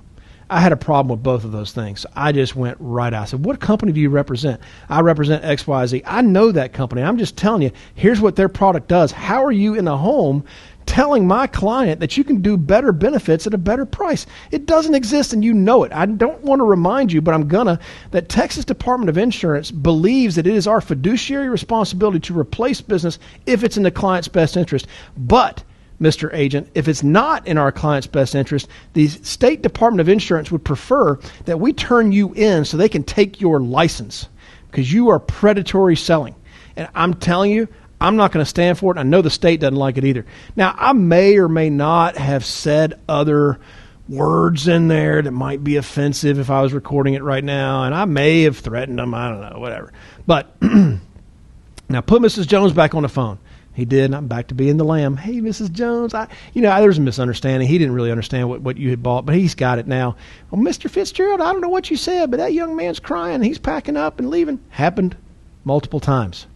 I 0.50 0.62
had 0.62 0.72
a 0.72 0.78
problem 0.78 1.10
with 1.10 1.24
both 1.24 1.44
of 1.44 1.52
those 1.52 1.74
things. 1.74 2.06
I 2.16 2.32
just 2.32 2.56
went 2.56 2.78
right 2.80 3.14
out. 3.14 3.24
I 3.24 3.26
said, 3.26 3.44
What 3.44 3.60
company 3.60 3.92
do 3.92 4.00
you 4.00 4.10
represent? 4.10 4.62
I 4.88 5.02
represent 5.02 5.44
XYZ. 5.44 6.04
I 6.06 6.22
know 6.22 6.52
that 6.54 6.72
company. 6.72 7.02
I'm 7.02 7.18
just 7.18 7.36
telling 7.36 7.64
you, 7.64 7.72
here's 7.96 8.22
what 8.22 8.38
their 8.38 8.48
product 8.48 8.88
does. 8.88 9.12
How 9.12 9.44
are 9.44 9.52
you 9.52 9.76
in 9.76 9.84
the 9.84 9.98
home 9.98 10.46
telling 10.88 11.28
my 11.28 11.46
client 11.46 12.00
that 12.00 12.18
you 12.18 12.24
can 12.24 12.42
do 12.42 12.58
better 12.58 12.92
benefits 12.92 13.46
at 13.46 13.54
a 13.54 13.58
better 13.58 13.86
price. 13.86 14.26
It 14.52 14.66
doesn't 14.66 14.96
exist 14.96 15.34
and 15.34 15.44
you 15.44 15.54
know 15.54 15.84
it. 15.84 15.92
I 15.94 16.06
don't 16.06 16.42
want 16.42 16.60
to 16.60 16.64
remind 16.64 17.12
you, 17.12 17.22
but 17.22 17.34
I'm 17.34 17.48
gonna 17.48 17.78
that 18.12 18.30
Texas 18.30 18.66
Department 18.66 19.10
of 19.10 19.18
Insurance 19.18 19.70
believes 19.70 20.36
that 20.36 20.48
it 20.48 20.56
is 20.56 20.66
our 20.66 20.82
fiduciary 20.82 21.50
responsibility 21.50 22.20
to 22.22 22.40
replace 22.40 22.82
business 22.82 23.20
if 23.46 23.64
it's 23.64 23.78
in 23.78 23.84
the 23.84 23.92
client's 23.92 24.30
best 24.30 24.58
interest. 24.58 24.88
But 25.18 25.64
Mr. 26.02 26.30
Agent, 26.34 26.70
if 26.76 26.88
it's 26.88 27.04
not 27.04 27.48
in 27.48 27.58
our 27.58 27.72
client's 27.72 28.08
best 28.08 28.36
interest, 28.36 28.68
the 28.94 29.08
State 29.08 29.62
Department 29.62 30.02
of 30.02 30.10
Insurance 30.10 30.52
would 30.52 30.64
prefer 30.64 31.18
that 31.46 31.60
we 31.60 31.74
turn 31.74 32.12
you 32.12 32.34
in 32.34 32.66
so 32.66 32.78
they 32.78 32.90
can 32.90 33.04
take 33.04 33.42
your 33.42 33.60
license 33.60 34.30
because 34.70 34.92
you 34.92 35.10
are 35.10 35.20
predatory 35.20 35.96
selling. 35.96 36.36
And 36.76 36.88
I'm 36.94 37.16
telling 37.16 37.52
you, 37.52 37.68
I'm 38.00 38.16
not 38.16 38.32
going 38.32 38.44
to 38.44 38.50
stand 38.50 38.78
for 38.78 38.96
it. 38.96 39.00
I 39.00 39.04
know 39.04 39.24
the 39.24 39.32
state 39.32 39.60
doesn't 39.60 39.76
like 39.76 39.98
it 39.98 40.06
either. 40.06 40.26
Now, 40.56 40.76
I 40.78 40.94
may 40.94 41.38
or 41.38 41.50
may 41.50 41.72
not 41.72 42.16
have 42.16 42.46
said 42.46 43.00
other 43.10 43.60
words 44.08 44.68
in 44.68 44.88
there 44.88 45.22
that 45.22 45.32
might 45.32 45.64
be 45.64 45.78
offensive 45.78 46.40
if 46.40 46.50
I 46.50 46.62
was 46.62 46.74
recording 46.74 47.16
it 47.16 47.24
right 47.24 47.44
now, 47.44 47.84
and 47.84 47.96
I 47.96 48.06
may 48.06 48.44
have 48.44 48.58
threatened 48.58 49.00
them. 49.00 49.14
I 49.14 49.30
don't 49.30 49.42
know, 49.42 49.60
whatever. 49.60 49.92
But 50.26 50.56
now 50.62 52.02
put 52.02 52.22
Mrs. 52.22 52.48
Jones 52.48 52.72
back 52.72 52.94
on 52.94 53.02
the 53.02 53.10
phone. 53.10 53.40
He 53.78 53.86
did, 53.86 54.12
I'm 54.12 54.28
back 54.28 54.48
to 54.48 54.56
being 54.56 54.78
the 54.78 54.84
lamb. 54.84 55.18
Hey, 55.18 55.36
Mrs. 55.36 55.72
Jones, 55.72 56.16
I, 56.16 56.28
you 56.56 56.64
know, 56.64 56.76
there 56.80 56.88
was 56.88 56.98
a 56.98 57.02
misunderstanding. 57.02 57.70
He 57.70 57.78
didn't 57.78 57.94
really 57.94 58.10
understand 58.10 58.50
what, 58.50 58.62
what 58.62 58.78
you 58.78 58.90
had 58.90 59.04
bought, 59.04 59.28
but 59.28 59.36
he's 59.36 59.54
got 59.54 59.78
it 59.78 59.86
now. 59.86 60.16
Well, 60.50 60.60
Mr. 60.60 60.90
Fitzgerald, 60.90 61.42
I 61.42 61.52
don't 61.52 61.62
know 61.62 61.70
what 61.70 61.92
you 61.92 61.96
said, 61.96 62.32
but 62.32 62.38
that 62.38 62.54
young 62.54 62.76
man's 62.76 63.00
crying. 63.00 63.44
He's 63.44 63.60
packing 63.60 63.96
up 63.96 64.18
and 64.18 64.32
leaving. 64.32 64.60
Happened 64.70 65.16
multiple 65.64 66.00
times. 66.00 66.48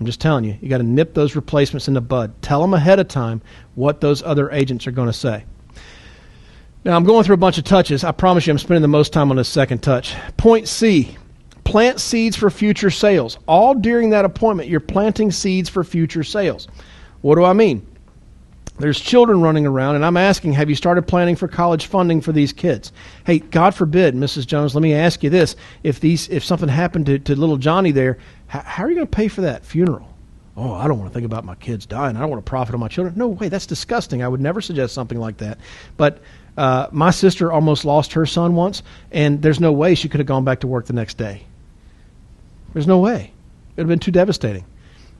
I'm 0.00 0.04
just 0.04 0.20
telling 0.20 0.42
you, 0.42 0.58
you 0.60 0.68
got 0.68 0.78
to 0.78 0.82
nip 0.82 1.14
those 1.14 1.36
replacements 1.36 1.86
in 1.86 1.94
the 1.94 2.00
bud. 2.00 2.34
Tell 2.42 2.60
them 2.60 2.74
ahead 2.74 2.98
of 2.98 3.06
time 3.06 3.40
what 3.76 4.00
those 4.00 4.20
other 4.24 4.50
agents 4.50 4.88
are 4.88 4.90
going 4.90 5.06
to 5.06 5.12
say. 5.12 5.44
Now, 6.84 6.96
I'm 6.96 7.04
going 7.04 7.22
through 7.22 7.34
a 7.34 7.38
bunch 7.38 7.58
of 7.58 7.62
touches. 7.62 8.02
I 8.02 8.10
promise 8.10 8.48
you, 8.48 8.50
I'm 8.50 8.58
spending 8.58 8.82
the 8.82 8.88
most 8.88 9.12
time 9.12 9.30
on 9.30 9.36
this 9.36 9.48
second 9.48 9.80
touch. 9.84 10.16
Point 10.38 10.66
C 10.66 11.16
plant 11.64 12.00
seeds 12.00 12.36
for 12.36 12.50
future 12.50 12.90
sales. 12.90 13.38
All 13.46 13.74
during 13.74 14.10
that 14.10 14.24
appointment, 14.24 14.68
you're 14.68 14.80
planting 14.80 15.30
seeds 15.30 15.68
for 15.68 15.84
future 15.84 16.24
sales. 16.24 16.68
What 17.20 17.36
do 17.36 17.44
I 17.44 17.52
mean? 17.52 17.86
There's 18.78 18.98
children 18.98 19.42
running 19.42 19.66
around, 19.66 19.96
and 19.96 20.04
I'm 20.04 20.16
asking, 20.16 20.54
have 20.54 20.70
you 20.70 20.74
started 20.74 21.06
planning 21.06 21.36
for 21.36 21.46
college 21.46 21.86
funding 21.86 22.20
for 22.20 22.32
these 22.32 22.52
kids? 22.52 22.90
Hey, 23.24 23.38
God 23.38 23.74
forbid, 23.74 24.14
Mrs. 24.14 24.46
Jones, 24.46 24.74
let 24.74 24.82
me 24.82 24.94
ask 24.94 25.22
you 25.22 25.30
this: 25.30 25.56
if 25.82 26.00
these, 26.00 26.28
if 26.30 26.42
something 26.42 26.68
happened 26.68 27.06
to, 27.06 27.18
to 27.18 27.36
little 27.36 27.58
Johnny 27.58 27.90
there, 27.90 28.18
how, 28.46 28.60
how 28.60 28.84
are 28.84 28.88
you 28.88 28.96
going 28.96 29.06
to 29.06 29.10
pay 29.10 29.28
for 29.28 29.42
that 29.42 29.64
funeral? 29.64 30.08
Oh, 30.56 30.72
I 30.72 30.88
don't 30.88 30.98
want 30.98 31.10
to 31.10 31.14
think 31.14 31.26
about 31.26 31.44
my 31.44 31.54
kids 31.54 31.86
dying. 31.86 32.16
I 32.16 32.20
don't 32.20 32.30
want 32.30 32.44
to 32.44 32.48
profit 32.48 32.74
on 32.74 32.80
my 32.80 32.88
children. 32.88 33.14
No 33.16 33.28
way, 33.28 33.48
that's 33.48 33.66
disgusting. 33.66 34.22
I 34.22 34.28
would 34.28 34.40
never 34.40 34.60
suggest 34.60 34.94
something 34.94 35.18
like 35.18 35.38
that. 35.38 35.58
But 35.96 36.20
uh, 36.56 36.88
my 36.92 37.10
sister 37.10 37.52
almost 37.52 37.84
lost 37.84 38.14
her 38.14 38.26
son 38.26 38.54
once, 38.54 38.82
and 39.10 39.40
there's 39.40 39.60
no 39.60 39.72
way 39.72 39.94
she 39.94 40.08
could 40.08 40.20
have 40.20 40.26
gone 40.26 40.44
back 40.44 40.60
to 40.60 40.66
work 40.66 40.86
the 40.86 40.92
next 40.92 41.16
day. 41.16 41.46
There's 42.72 42.86
no 42.86 42.98
way. 42.98 43.32
It 43.76 43.80
would 43.80 43.82
have 43.82 43.88
been 43.88 43.98
too 43.98 44.10
devastating. 44.10 44.64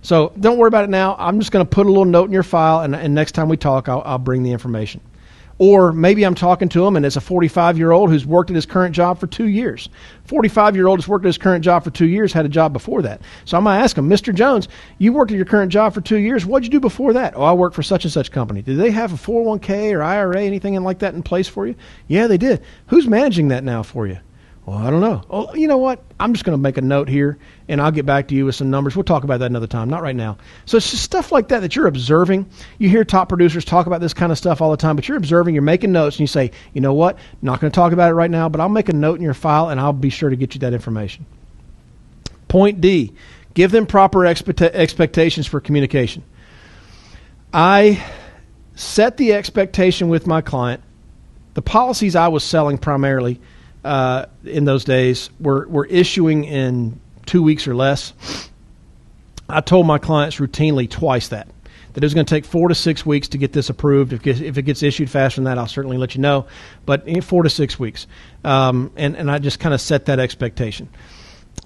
So 0.03 0.33
don't 0.41 0.59
worry 0.59 0.69
about 0.69 0.85
it 0.85 0.91
now. 0.91 1.17
I'm 1.19 1.39
just 1.39 1.53
going 1.53 1.65
to 1.65 1.71
put 1.71 1.87
a 1.87 1.89
little 1.89 2.05
note 2.05 2.27
in 2.27 2.33
your 2.33 2.43
file, 2.43 2.81
and, 2.81 2.95
and 2.95 3.15
next 3.15 3.33
time 3.33 3.49
we 3.49 3.57
talk, 3.57 3.89
I'll, 3.89 4.03
I'll 4.05 4.19
bring 4.19 4.43
the 4.43 4.51
information. 4.51 5.01
Or 5.59 5.93
maybe 5.93 6.25
I'm 6.25 6.35
talking 6.35 6.69
to 6.71 6.85
him 6.85 6.97
and 6.97 7.07
it's 7.07 7.15
a 7.15 7.21
45 7.21 7.79
year 7.79 7.93
old 7.93 8.11
who's 8.11 8.27
worked 8.27 8.51
at 8.51 8.57
his 8.57 8.67
current 8.67 8.95
job 8.95 9.21
for 9.21 9.29
two 9.29 9.47
years. 9.47 9.89
45 10.25 10.75
year 10.75 10.89
old 10.89 10.99
has 10.99 11.07
worked 11.07 11.25
at 11.25 11.29
his 11.29 11.39
current 11.39 11.65
job 11.65 11.85
for 11.85 11.91
two 11.91 12.07
years, 12.07 12.33
had 12.33 12.47
a 12.47 12.49
job 12.49 12.73
before 12.73 13.03
that. 13.03 13.21
So 13.45 13.61
going 13.61 13.79
to 13.79 13.83
ask 13.83 13.97
him, 13.97 14.09
Mr. 14.09 14.35
Jones, 14.35 14.67
you 14.99 15.13
worked 15.13 15.31
at 15.31 15.37
your 15.37 15.47
current 15.47 15.71
job 15.71 15.95
for 15.95 16.01
two 16.01 16.17
years. 16.17 16.45
What'd 16.45 16.65
you 16.65 16.71
do 16.71 16.81
before 16.81 17.13
that? 17.13 17.35
Oh, 17.37 17.43
I 17.43 17.53
worked 17.53 17.77
for 17.77 17.83
such 17.83 18.05
and 18.05 18.13
such 18.13 18.33
company. 18.33 18.63
Did 18.63 18.79
they 18.79 18.91
have 18.91 19.13
a 19.13 19.17
401k 19.17 19.93
or 19.93 20.03
IRA, 20.03 20.43
anything 20.43 20.75
like 20.83 20.99
that 21.01 21.15
in 21.15 21.23
place 21.23 21.47
for 21.47 21.67
you? 21.67 21.77
Yeah, 22.09 22.27
they 22.27 22.39
did. 22.39 22.63
Who's 22.89 23.07
managing 23.07 23.49
that 23.49 23.63
now 23.63 23.83
for 23.83 24.07
you? 24.07 24.19
Well, 24.65 24.79
I 24.79 24.91
don't 24.91 25.01
know. 25.01 25.23
Oh, 25.29 25.53
you 25.55 25.67
know 25.67 25.79
what? 25.79 26.05
I'm 26.21 26.35
just 26.35 26.45
going 26.45 26.57
to 26.57 26.63
make 26.63 26.77
a 26.77 26.83
note 26.83 27.09
here, 27.09 27.37
and 27.67 27.81
I'll 27.81 27.91
get 27.91 28.07
back 28.07 28.29
to 28.29 28.35
you 28.37 28.45
with 28.45 28.55
some 28.55 28.71
numbers. 28.71 28.95
We'll 28.95 29.03
talk 29.03 29.25
about 29.25 29.41
that 29.41 29.47
another 29.47 29.67
time, 29.67 29.91
not 29.91 30.03
right 30.03 30.15
now. 30.15 30.39
So 30.67 30.77
it's 30.77 30.89
just 30.89 31.03
stuff 31.03 31.33
like 31.33 31.49
that 31.49 31.61
that 31.61 31.75
you're 31.75 31.89
observing. 31.89 32.49
You 32.79 32.89
hear 32.89 33.05
top 33.05 33.29
producers 33.29 33.65
talk 33.65 33.89
about 33.89 34.01
this 34.01 34.15
kind 34.15 34.31
of 34.31 34.39
stuff 34.39 34.61
all 34.63 34.71
the 34.71 34.77
time, 34.77 34.95
but 34.95 35.09
you're 35.09 35.17
observing, 35.17 35.55
you're 35.55 35.63
making 35.63 35.91
notes, 35.91 36.15
and 36.17 36.21
you 36.21 36.29
say, 36.29 36.53
you 36.75 36.81
know 36.81 36.95
what? 36.95 37.19
Not 37.43 37.61
going 37.61 37.73
to 37.73 37.75
talk 37.75 37.93
about 37.93 38.13
it 38.13 38.15
right 38.15 38.31
now, 38.31 38.49
but 38.49 38.61
I'll 38.61 38.69
make 38.69 38.89
a 38.89 38.93
note 38.93 39.17
in 39.17 39.23
your 39.23 39.35
file, 39.35 39.69
and 39.69 39.81
I'll 39.81 39.93
be 39.93 40.11
sure 40.11 40.31
to 40.31 40.37
get 40.37 40.55
you 40.55 40.61
that 40.61 40.73
information. 40.73 41.27
Point 42.47 42.81
D: 42.81 43.15
Give 43.55 43.73
them 43.73 43.87
proper 43.87 44.25
expect- 44.27 44.63
expectations 44.63 45.49
for 45.49 45.59
communication. 45.61 46.23
I 47.53 48.01
set 48.77 49.17
the 49.17 49.33
expectation 49.33 50.09
with 50.09 50.29
my 50.29 50.41
client. 50.41 50.83
The 51.55 51.63
policies 51.63 52.15
I 52.15 52.29
was 52.29 52.45
selling 52.45 52.79
primarily 52.79 53.41
uh, 53.85 54.27
in 54.45 54.65
those 54.65 54.85
days 54.85 55.31
were, 55.41 55.67
were 55.69 55.87
issuing 55.87 56.45
in 56.45 57.01
two 57.27 57.43
weeks 57.43 57.67
or 57.67 57.75
less. 57.75 58.13
I 59.49 59.61
told 59.61 59.87
my 59.87 59.99
clients 59.99 60.37
routinely 60.37 60.89
twice 60.89 61.29
that 61.29 61.49
that 61.93 62.03
it 62.03 62.07
was 62.07 62.15
going 62.15 62.25
to 62.25 62.35
take 62.35 62.45
four 62.45 62.69
to 62.69 62.75
six 62.75 63.05
weeks 63.05 63.29
to 63.29 63.39
get 63.39 63.53
this 63.53 63.69
approved. 63.69 64.13
If, 64.13 64.27
if 64.27 64.57
it 64.57 64.63
gets 64.63 64.83
issued 64.83 65.11
faster 65.11 65.37
than 65.37 65.45
that, 65.45 65.59
I'll 65.59 65.67
certainly 65.67 65.99
let 65.99 66.15
you 66.15 66.21
know. 66.21 66.47
But 66.87 67.07
four 67.23 67.43
to 67.43 67.51
six 67.51 67.79
weeks, 67.79 68.07
um, 68.45 68.91
and 68.97 69.17
and 69.17 69.31
I 69.31 69.39
just 69.39 69.61
kind 69.61 69.75
of 69.75 69.81
set 69.81 70.07
that 70.07 70.19
expectation. 70.19 70.89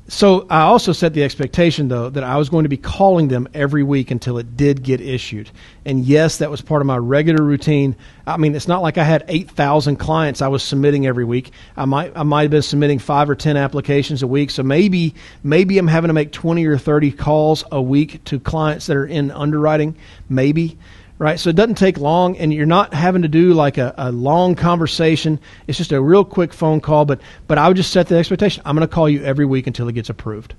So 0.08 0.46
I 0.48 0.60
also 0.60 0.92
set 0.92 1.14
the 1.14 1.24
expectation, 1.24 1.88
though, 1.88 2.08
that 2.10 2.22
I 2.22 2.36
was 2.36 2.48
going 2.48 2.62
to 2.62 2.68
be 2.68 2.76
calling 2.76 3.26
them 3.26 3.48
every 3.52 3.82
week 3.82 4.12
until 4.12 4.38
it 4.38 4.56
did 4.56 4.84
get 4.84 5.00
issued. 5.00 5.50
And 5.84 6.04
yes, 6.04 6.38
that 6.38 6.48
was 6.48 6.60
part 6.60 6.80
of 6.80 6.86
my 6.86 6.96
regular 6.96 7.44
routine. 7.44 7.96
I 8.24 8.36
mean, 8.36 8.54
it's 8.54 8.68
not 8.68 8.82
like 8.82 8.98
I 8.98 9.04
had 9.04 9.24
8,000 9.26 9.96
clients 9.96 10.42
I 10.42 10.48
was 10.48 10.62
submitting 10.62 11.08
every 11.08 11.24
week. 11.24 11.50
I 11.76 11.86
might, 11.86 12.12
I 12.16 12.22
might 12.22 12.42
have 12.42 12.50
been 12.52 12.62
submitting 12.62 13.00
five 13.00 13.28
or 13.28 13.34
10 13.34 13.56
applications 13.56 14.22
a 14.22 14.28
week. 14.28 14.50
So 14.50 14.62
maybe, 14.62 15.12
maybe 15.42 15.76
I'm 15.76 15.88
having 15.88 16.08
to 16.08 16.14
make 16.14 16.30
20 16.30 16.64
or 16.66 16.78
30 16.78 17.10
calls 17.10 17.64
a 17.72 17.82
week 17.82 18.22
to 18.26 18.38
clients 18.38 18.86
that 18.86 18.96
are 18.96 19.06
in 19.06 19.32
underwriting. 19.32 19.96
Maybe 20.28 20.78
right? 21.18 21.38
So 21.38 21.50
it 21.50 21.56
doesn't 21.56 21.76
take 21.76 21.98
long, 21.98 22.36
and 22.36 22.52
you're 22.52 22.66
not 22.66 22.94
having 22.94 23.22
to 23.22 23.28
do 23.28 23.54
like 23.54 23.78
a, 23.78 23.94
a 23.96 24.12
long 24.12 24.54
conversation. 24.54 25.40
It's 25.66 25.78
just 25.78 25.92
a 25.92 26.00
real 26.00 26.24
quick 26.24 26.52
phone 26.52 26.80
call. 26.80 27.04
But 27.04 27.20
but 27.46 27.58
I 27.58 27.68
would 27.68 27.76
just 27.76 27.92
set 27.92 28.08
the 28.08 28.16
expectation. 28.16 28.62
I'm 28.66 28.76
going 28.76 28.86
to 28.86 28.94
call 28.94 29.08
you 29.08 29.24
every 29.24 29.46
week 29.46 29.66
until 29.66 29.88
it 29.88 29.92
gets 29.92 30.10
approved. 30.10 30.54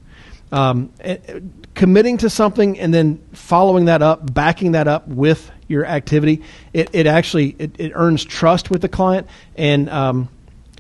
Um, 0.50 0.94
committing 1.76 2.18
to 2.20 2.30
something 2.30 2.80
and 2.80 2.94
then 2.94 3.22
following 3.34 3.86
that 3.86 4.02
up, 4.02 4.34
backing 4.34 4.72
that 4.72 4.88
up 4.88 5.06
with 5.08 5.52
your 5.68 5.86
activity, 5.86 6.42
it, 6.72 6.90
it 6.94 7.06
actually 7.06 7.56
it, 7.60 7.78
it 7.78 7.92
earns 7.94 8.24
trust 8.24 8.72
with 8.72 8.82
the 8.82 8.88
client 8.88 9.28
and 9.58 9.90
um, 9.90 10.30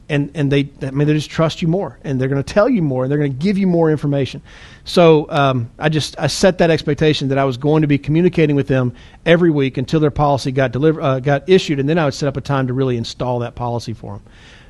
and 0.09 0.31
and 0.33 0.51
they 0.51 0.69
I 0.81 0.91
mean 0.91 1.07
they 1.07 1.13
just 1.13 1.29
trust 1.29 1.61
you 1.61 1.67
more 1.67 1.99
and 2.03 2.19
they're 2.19 2.27
going 2.27 2.43
to 2.43 2.53
tell 2.53 2.69
you 2.69 2.81
more 2.81 3.03
and 3.03 3.11
they're 3.11 3.17
going 3.17 3.31
to 3.31 3.37
give 3.37 3.57
you 3.57 3.67
more 3.67 3.91
information. 3.91 4.41
So 4.85 5.29
um, 5.29 5.69
I 5.77 5.89
just 5.89 6.17
I 6.19 6.27
set 6.27 6.59
that 6.59 6.69
expectation 6.69 7.27
that 7.29 7.37
I 7.37 7.45
was 7.45 7.57
going 7.57 7.81
to 7.81 7.87
be 7.87 7.97
communicating 7.97 8.55
with 8.55 8.67
them 8.67 8.93
every 9.25 9.51
week 9.51 9.77
until 9.77 9.99
their 9.99 10.11
policy 10.11 10.51
got 10.51 10.71
deliver 10.71 11.01
uh, 11.01 11.19
got 11.19 11.47
issued, 11.49 11.79
and 11.79 11.87
then 11.87 11.97
I 11.97 12.05
would 12.05 12.13
set 12.13 12.27
up 12.27 12.37
a 12.37 12.41
time 12.41 12.67
to 12.67 12.73
really 12.73 12.97
install 12.97 13.39
that 13.39 13.55
policy 13.55 13.93
for 13.93 14.13
them. 14.13 14.23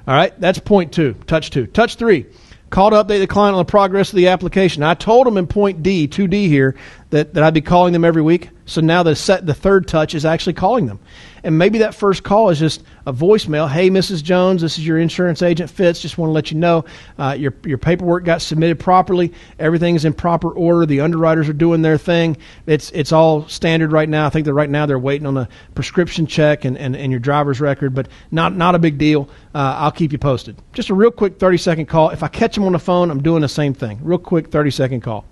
All 0.07 0.15
right, 0.15 0.39
that's 0.39 0.59
point 0.59 0.93
two. 0.93 1.13
Touch 1.27 1.51
two. 1.51 1.67
Touch 1.67 1.95
three. 1.95 2.25
Call 2.69 2.89
to 2.89 2.97
update 2.97 3.19
the 3.19 3.27
client 3.27 3.55
on 3.55 3.59
the 3.59 3.69
progress 3.69 4.09
of 4.09 4.17
the 4.17 4.27
application. 4.27 4.83
I 4.83 4.93
told 4.93 5.25
them 5.25 5.37
in 5.37 5.47
point 5.47 5.83
D, 5.83 6.07
2D 6.07 6.47
here, 6.47 6.75
that, 7.11 7.33
that 7.33 7.43
I'd 7.43 7.53
be 7.53 7.61
calling 7.61 7.93
them 7.93 8.03
every 8.03 8.21
week. 8.21 8.49
So 8.67 8.81
now 8.81 9.01
the 9.01 9.15
set 9.15 9.45
the 9.45 9.53
third 9.53 9.87
touch 9.87 10.13
is 10.13 10.25
actually 10.25 10.53
calling 10.53 10.85
them. 10.85 10.99
And 11.43 11.57
maybe 11.57 11.79
that 11.79 11.95
first 11.95 12.23
call 12.23 12.49
is 12.49 12.59
just 12.59 12.83
a 13.05 13.13
voicemail. 13.13 13.69
Hey, 13.69 13.89
Mrs. 13.89 14.21
Jones, 14.21 14.61
this 14.61 14.77
is 14.77 14.85
your 14.85 14.97
insurance 14.97 15.41
agent 15.41 15.69
Fitz. 15.69 16.01
Just 16.01 16.17
want 16.17 16.29
to 16.29 16.33
let 16.33 16.51
you 16.51 16.57
know 16.57 16.83
uh, 17.17 17.35
your 17.39 17.53
your 17.63 17.77
paperwork 17.77 18.25
got 18.25 18.41
submitted 18.41 18.77
properly. 18.77 19.33
Everything 19.57 19.95
is 19.95 20.03
in 20.03 20.13
proper 20.13 20.51
order. 20.51 20.85
The 20.85 20.99
underwriters 20.99 21.47
are 21.47 21.53
doing 21.53 21.81
their 21.81 21.97
thing. 21.97 22.35
It's 22.65 22.91
it's 22.91 23.13
all 23.13 23.47
standard 23.47 23.93
right 23.93 24.09
now. 24.09 24.27
I 24.27 24.29
think 24.29 24.45
that 24.45 24.53
right 24.53 24.69
now 24.69 24.85
they're 24.85 24.99
waiting 24.99 25.25
on 25.25 25.37
a 25.37 25.47
prescription 25.73 26.27
check 26.27 26.65
and, 26.65 26.77
and, 26.77 26.93
and 26.93 27.09
your 27.09 27.21
driver's 27.21 27.61
record, 27.61 27.95
but 27.95 28.09
not 28.31 28.53
not 28.53 28.75
a 28.75 28.79
big 28.79 28.97
deal. 28.97 29.29
Uh, 29.55 29.75
I'll 29.77 29.91
keep 29.91 30.11
you 30.11 30.17
posted. 30.17 30.57
Just 30.73 30.89
a 30.89 30.93
real 30.93 31.11
quick 31.11 31.39
30 31.39 31.57
second 31.57 31.85
call. 31.85 32.09
If 32.09 32.21
I 32.21 32.27
catch 32.27 32.55
them 32.55 32.65
on 32.65 32.73
the 32.73 32.79
phone, 32.79 33.09
I'm 33.09 33.23
doing 33.23 33.41
the 33.41 33.47
same 33.47 33.73
thing. 33.73 33.99
Real 34.03 34.19
quick 34.19 34.51
30 34.51 34.71
second 34.71 35.01
call. 35.01 35.23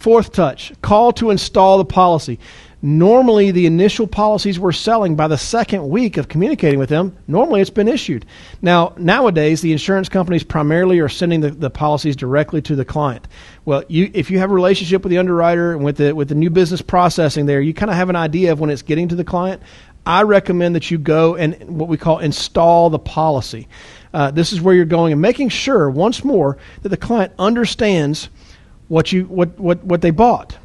Fourth 0.00 0.32
touch, 0.32 0.72
call 0.80 1.12
to 1.12 1.28
install 1.28 1.76
the 1.76 1.84
policy. 1.84 2.38
Normally, 2.80 3.50
the 3.50 3.66
initial 3.66 4.06
policies 4.06 4.58
we're 4.58 4.72
selling 4.72 5.14
by 5.14 5.28
the 5.28 5.36
second 5.36 5.86
week 5.86 6.16
of 6.16 6.26
communicating 6.26 6.78
with 6.78 6.88
them, 6.88 7.14
normally 7.28 7.60
it's 7.60 7.68
been 7.68 7.86
issued. 7.86 8.24
Now, 8.62 8.94
nowadays, 8.96 9.60
the 9.60 9.72
insurance 9.72 10.08
companies 10.08 10.42
primarily 10.42 11.00
are 11.00 11.10
sending 11.10 11.42
the, 11.42 11.50
the 11.50 11.68
policies 11.68 12.16
directly 12.16 12.62
to 12.62 12.74
the 12.74 12.84
client. 12.86 13.28
Well, 13.66 13.84
you, 13.88 14.10
if 14.14 14.30
you 14.30 14.38
have 14.38 14.50
a 14.50 14.54
relationship 14.54 15.02
with 15.02 15.10
the 15.10 15.18
underwriter 15.18 15.72
and 15.72 15.84
with 15.84 15.98
the, 15.98 16.14
with 16.14 16.30
the 16.30 16.34
new 16.34 16.48
business 16.48 16.80
processing 16.80 17.44
there, 17.44 17.60
you 17.60 17.74
kind 17.74 17.90
of 17.90 17.96
have 17.96 18.08
an 18.08 18.16
idea 18.16 18.52
of 18.52 18.58
when 18.58 18.70
it's 18.70 18.80
getting 18.80 19.08
to 19.08 19.16
the 19.16 19.24
client. 19.24 19.60
I 20.06 20.22
recommend 20.22 20.76
that 20.76 20.90
you 20.90 20.96
go 20.96 21.36
and 21.36 21.78
what 21.78 21.90
we 21.90 21.98
call 21.98 22.20
install 22.20 22.88
the 22.88 22.98
policy. 22.98 23.68
Uh, 24.14 24.30
this 24.30 24.50
is 24.50 24.62
where 24.62 24.74
you're 24.74 24.86
going 24.86 25.12
and 25.12 25.20
making 25.20 25.50
sure, 25.50 25.90
once 25.90 26.24
more, 26.24 26.56
that 26.80 26.88
the 26.88 26.96
client 26.96 27.34
understands 27.38 28.30
what, 28.90 29.12
you, 29.12 29.22
what, 29.26 29.56
what, 29.56 29.84
what 29.84 30.00
they 30.00 30.10
bought. 30.10 30.58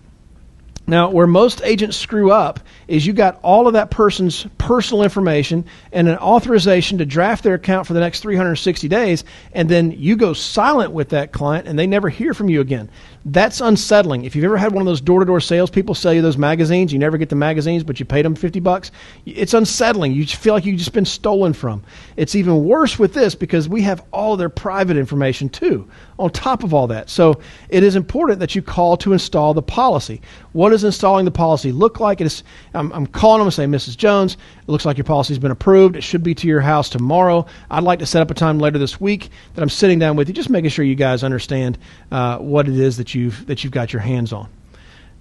Now, 0.88 1.12
where 1.12 1.28
most 1.28 1.62
agents 1.64 1.96
screw 1.96 2.32
up 2.32 2.60
is 2.88 3.06
you 3.06 3.14
got 3.14 3.40
all 3.44 3.68
of 3.68 3.74
that 3.74 3.92
person's 3.92 4.48
personal 4.58 5.04
information 5.04 5.66
and 5.92 6.08
an 6.08 6.18
authorization 6.18 6.98
to 6.98 7.06
draft 7.06 7.44
their 7.44 7.54
account 7.54 7.86
for 7.86 7.94
the 7.94 8.00
next 8.00 8.22
360 8.22 8.88
days, 8.88 9.24
and 9.54 9.70
then 9.70 9.92
you 9.92 10.16
go 10.16 10.34
silent 10.34 10.92
with 10.92 11.10
that 11.10 11.32
client 11.32 11.68
and 11.68 11.78
they 11.78 11.86
never 11.86 12.10
hear 12.10 12.34
from 12.34 12.50
you 12.50 12.62
again. 12.62 12.90
That's 13.28 13.60
unsettling. 13.60 14.24
If 14.24 14.36
you've 14.36 14.46
ever 14.46 14.56
had 14.56 14.72
one 14.72 14.82
of 14.82 14.86
those 14.86 15.02
door-to-door 15.02 15.40
salespeople 15.40 15.96
sell 15.96 16.14
you 16.14 16.22
those 16.22 16.38
magazines, 16.38 16.94
you 16.94 17.00
never 17.00 17.18
get 17.18 17.30
the 17.30 17.36
magazines, 17.36 17.84
but 17.84 18.00
you 18.00 18.06
paid 18.06 18.24
them 18.24 18.36
50 18.36 18.60
bucks. 18.60 18.92
It's 19.26 19.56
unsettling. 19.56 20.12
You 20.12 20.28
feel 20.28 20.54
like 20.54 20.64
you've 20.64 20.78
just 20.78 20.94
been 20.94 21.06
stolen 21.06 21.54
from. 21.54 21.84
It's 22.18 22.36
even 22.36 22.66
worse 22.66 23.00
with 23.00 23.16
this 23.16 23.34
because 23.34 23.68
we 23.68 23.82
have 23.82 24.06
all 24.14 24.38
their 24.38 24.50
private 24.50 24.96
information 24.96 25.50
too 25.50 25.90
on 26.20 26.30
top 26.30 26.64
of 26.64 26.74
all 26.74 26.88
that. 26.88 27.10
So 27.10 27.42
it 27.68 27.82
is 27.82 27.96
important 27.96 28.40
that 28.42 28.54
you 28.54 28.62
call 28.62 28.96
to 28.98 29.12
install 29.12 29.56
the 29.56 29.64
policy. 29.64 30.22
What 30.54 30.70
does 30.70 30.84
installing 30.84 31.26
the 31.26 31.32
policy 31.32 31.72
look 31.72 32.00
like? 32.00 32.22
It 32.22 32.26
is, 32.26 32.44
I'm, 32.76 32.92
I'm 32.94 33.08
calling 33.08 33.40
them 33.40 33.48
and 33.48 33.54
saying, 33.54 33.72
Mrs. 33.72 33.98
Jones, 33.98 34.36
it 34.36 34.70
looks 34.70 34.86
like 34.86 34.98
your 34.98 35.04
policy's 35.04 35.40
been 35.40 35.52
approved. 35.52 35.96
It 35.96 36.04
should 36.04 36.24
be 36.24 36.36
to 36.36 36.48
your 36.48 36.62
house 36.62 36.90
tomorrow. 36.90 37.48
I'd 37.72 37.84
like 37.84 38.00
to 38.00 38.06
set 38.06 38.22
up 38.22 38.30
a 38.30 38.36
time 38.36 38.60
later 38.60 38.78
this 38.78 39.02
week 39.02 39.30
that 39.56 39.64
I'm 39.64 39.70
sitting 39.70 39.98
down 39.98 40.16
with 40.16 40.28
you, 40.28 40.34
just 40.36 40.52
making 40.52 40.70
sure 40.70 40.86
you 40.86 40.96
guys 40.96 41.24
understand 41.24 41.80
uh, 42.12 42.38
what 42.38 42.70
it 42.70 42.78
is 42.78 42.98
that 42.98 43.15
you've 43.16 43.48
that 43.48 43.64
you've 43.64 43.74
got 43.74 43.94
your 43.94 44.02
hands 44.02 44.34
on. 44.34 44.50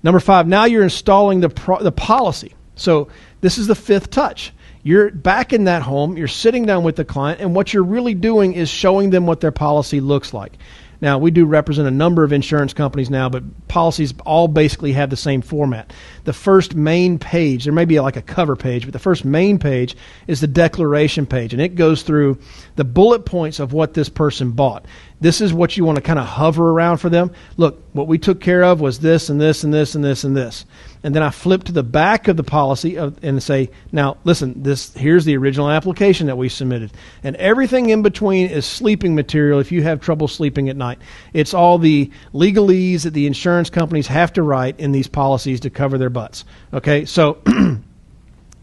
Number 0.02 0.20
five. 0.20 0.46
Now 0.46 0.64
you're 0.64 0.82
installing 0.82 1.40
the 1.40 1.48
pro- 1.48 1.82
the 1.82 1.92
policy. 1.92 2.54
So 2.76 3.08
this 3.40 3.58
is 3.58 3.66
the 3.66 3.74
fifth 3.74 4.10
touch. 4.10 4.52
You're 4.82 5.10
back 5.10 5.54
in 5.54 5.64
that 5.64 5.80
home, 5.80 6.18
you're 6.18 6.28
sitting 6.28 6.66
down 6.66 6.84
with 6.84 6.96
the 6.96 7.06
client, 7.06 7.40
and 7.40 7.54
what 7.54 7.72
you're 7.72 7.82
really 7.82 8.12
doing 8.12 8.52
is 8.52 8.68
showing 8.68 9.08
them 9.08 9.26
what 9.26 9.40
their 9.40 9.50
policy 9.50 10.00
looks 10.00 10.34
like. 10.34 10.58
Now, 11.00 11.18
we 11.18 11.30
do 11.30 11.44
represent 11.44 11.88
a 11.88 11.90
number 11.90 12.22
of 12.22 12.32
insurance 12.32 12.72
companies 12.72 13.10
now, 13.10 13.28
but 13.28 13.42
policies 13.68 14.14
all 14.24 14.48
basically 14.48 14.92
have 14.92 15.10
the 15.10 15.16
same 15.16 15.42
format. 15.42 15.92
The 16.24 16.32
first 16.32 16.74
main 16.74 17.18
page, 17.18 17.64
there 17.64 17.72
may 17.72 17.84
be 17.84 17.98
like 18.00 18.16
a 18.16 18.22
cover 18.22 18.56
page, 18.56 18.84
but 18.84 18.92
the 18.92 18.98
first 18.98 19.24
main 19.24 19.58
page 19.58 19.96
is 20.26 20.40
the 20.40 20.46
declaration 20.46 21.26
page, 21.26 21.52
and 21.52 21.60
it 21.60 21.74
goes 21.74 22.02
through 22.02 22.38
the 22.76 22.84
bullet 22.84 23.26
points 23.26 23.60
of 23.60 23.72
what 23.72 23.94
this 23.94 24.08
person 24.08 24.52
bought. 24.52 24.86
This 25.20 25.40
is 25.40 25.54
what 25.54 25.76
you 25.76 25.84
want 25.84 25.96
to 25.96 26.02
kind 26.02 26.18
of 26.18 26.26
hover 26.26 26.70
around 26.70 26.98
for 26.98 27.08
them. 27.08 27.30
Look, 27.56 27.82
what 27.92 28.08
we 28.08 28.18
took 28.18 28.40
care 28.40 28.64
of 28.64 28.80
was 28.80 28.98
this 28.98 29.30
and 29.30 29.40
this 29.40 29.64
and 29.64 29.72
this 29.72 29.94
and 29.94 30.04
this 30.04 30.24
and 30.24 30.36
this. 30.36 30.66
And 31.02 31.14
then 31.14 31.22
I 31.22 31.30
flip 31.30 31.64
to 31.64 31.72
the 31.72 31.82
back 31.82 32.28
of 32.28 32.36
the 32.36 32.42
policy 32.42 32.98
of, 32.98 33.22
and 33.22 33.42
say, 33.42 33.70
now 33.92 34.16
listen, 34.24 34.62
this 34.62 34.92
here's 34.94 35.24
the 35.24 35.36
original 35.36 35.70
application 35.70 36.26
that 36.26 36.36
we 36.36 36.48
submitted. 36.48 36.92
And 37.22 37.36
everything 37.36 37.90
in 37.90 38.02
between 38.02 38.50
is 38.50 38.66
sleeping 38.66 39.14
material 39.14 39.60
if 39.60 39.70
you 39.70 39.82
have 39.82 40.00
trouble 40.00 40.28
sleeping 40.28 40.68
at 40.68 40.76
night. 40.76 40.98
It's 41.32 41.54
all 41.54 41.78
the 41.78 42.10
legalese 42.32 43.04
that 43.04 43.14
the 43.14 43.26
insurance 43.26 43.70
companies 43.70 44.08
have 44.08 44.32
to 44.34 44.42
write 44.42 44.80
in 44.80 44.92
these 44.92 45.08
policies 45.08 45.60
to 45.60 45.70
cover 45.70 45.96
their 45.96 46.10
butts. 46.10 46.44
Okay, 46.72 47.04
so 47.04 47.40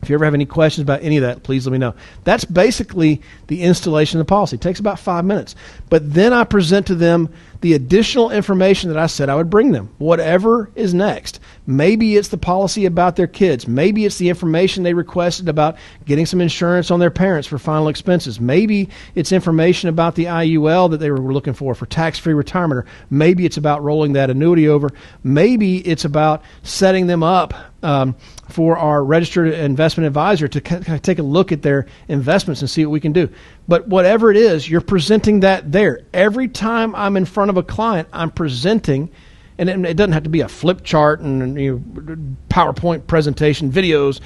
If 0.01 0.09
you 0.09 0.15
ever 0.15 0.25
have 0.25 0.33
any 0.33 0.45
questions 0.45 0.83
about 0.83 1.03
any 1.03 1.17
of 1.17 1.23
that, 1.23 1.43
please 1.43 1.65
let 1.65 1.71
me 1.71 1.77
know. 1.77 1.93
That's 2.23 2.45
basically 2.45 3.21
the 3.47 3.61
installation 3.61 4.19
of 4.19 4.25
the 4.25 4.29
policy. 4.29 4.55
It 4.55 4.61
takes 4.61 4.79
about 4.79 4.99
five 4.99 5.25
minutes. 5.25 5.55
But 5.89 6.13
then 6.13 6.33
I 6.33 6.43
present 6.43 6.87
to 6.87 6.95
them 6.95 7.29
the 7.61 7.73
additional 7.73 8.31
information 8.31 8.89
that 8.89 8.97
I 8.97 9.05
said 9.05 9.29
I 9.29 9.35
would 9.35 9.51
bring 9.51 9.71
them, 9.71 9.93
whatever 9.99 10.71
is 10.73 10.95
next. 10.95 11.39
Maybe 11.67 12.17
it's 12.17 12.29
the 12.29 12.37
policy 12.37 12.85
about 12.85 13.15
their 13.15 13.27
kids. 13.27 13.67
Maybe 13.67 14.05
it's 14.05 14.17
the 14.17 14.29
information 14.29 14.81
they 14.81 14.95
requested 14.95 15.47
about 15.47 15.77
getting 16.05 16.25
some 16.25 16.41
insurance 16.41 16.89
on 16.89 16.99
their 16.99 17.11
parents 17.11 17.47
for 17.47 17.59
final 17.59 17.87
expenses. 17.87 18.41
Maybe 18.41 18.89
it's 19.13 19.31
information 19.31 19.89
about 19.89 20.15
the 20.15 20.25
IUL 20.25 20.89
that 20.89 20.97
they 20.97 21.11
were 21.11 21.19
looking 21.19 21.53
for 21.53 21.75
for 21.75 21.85
tax 21.85 22.17
free 22.17 22.33
retirement. 22.33 22.79
Or 22.79 22.85
maybe 23.11 23.45
it's 23.45 23.57
about 23.57 23.83
rolling 23.83 24.13
that 24.13 24.31
annuity 24.31 24.67
over. 24.67 24.89
Maybe 25.23 25.77
it's 25.87 26.05
about 26.05 26.41
setting 26.63 27.05
them 27.05 27.21
up 27.21 27.53
um, 27.83 28.15
for 28.49 28.77
our 28.77 29.03
registered 29.03 29.53
investment 29.53 30.07
advisor 30.07 30.47
to 30.47 30.61
kind 30.61 30.87
of 30.87 31.01
take 31.01 31.19
a 31.19 31.23
look 31.23 31.51
at 31.51 31.61
their 31.61 31.87
investments 32.07 32.61
and 32.61 32.69
see 32.69 32.85
what 32.85 32.91
we 32.91 32.99
can 32.99 33.13
do. 33.13 33.29
But 33.67 33.87
whatever 33.87 34.31
it 34.31 34.37
is, 34.37 34.69
you're 34.69 34.81
presenting 34.81 35.41
that 35.41 35.71
there. 35.71 36.01
Every 36.13 36.47
time 36.47 36.95
I'm 36.95 37.17
in 37.17 37.25
front 37.25 37.49
of 37.49 37.57
a 37.57 37.63
client, 37.63 38.07
I'm 38.13 38.31
presenting, 38.31 39.09
and 39.57 39.69
it, 39.69 39.85
it 39.85 39.97
doesn't 39.97 40.13
have 40.13 40.23
to 40.23 40.29
be 40.29 40.41
a 40.41 40.49
flip 40.49 40.83
chart 40.83 41.19
and 41.21 41.59
you 41.59 41.83
know, 41.95 42.17
PowerPoint 42.49 43.07
presentation, 43.07 43.71
videos. 43.71 44.21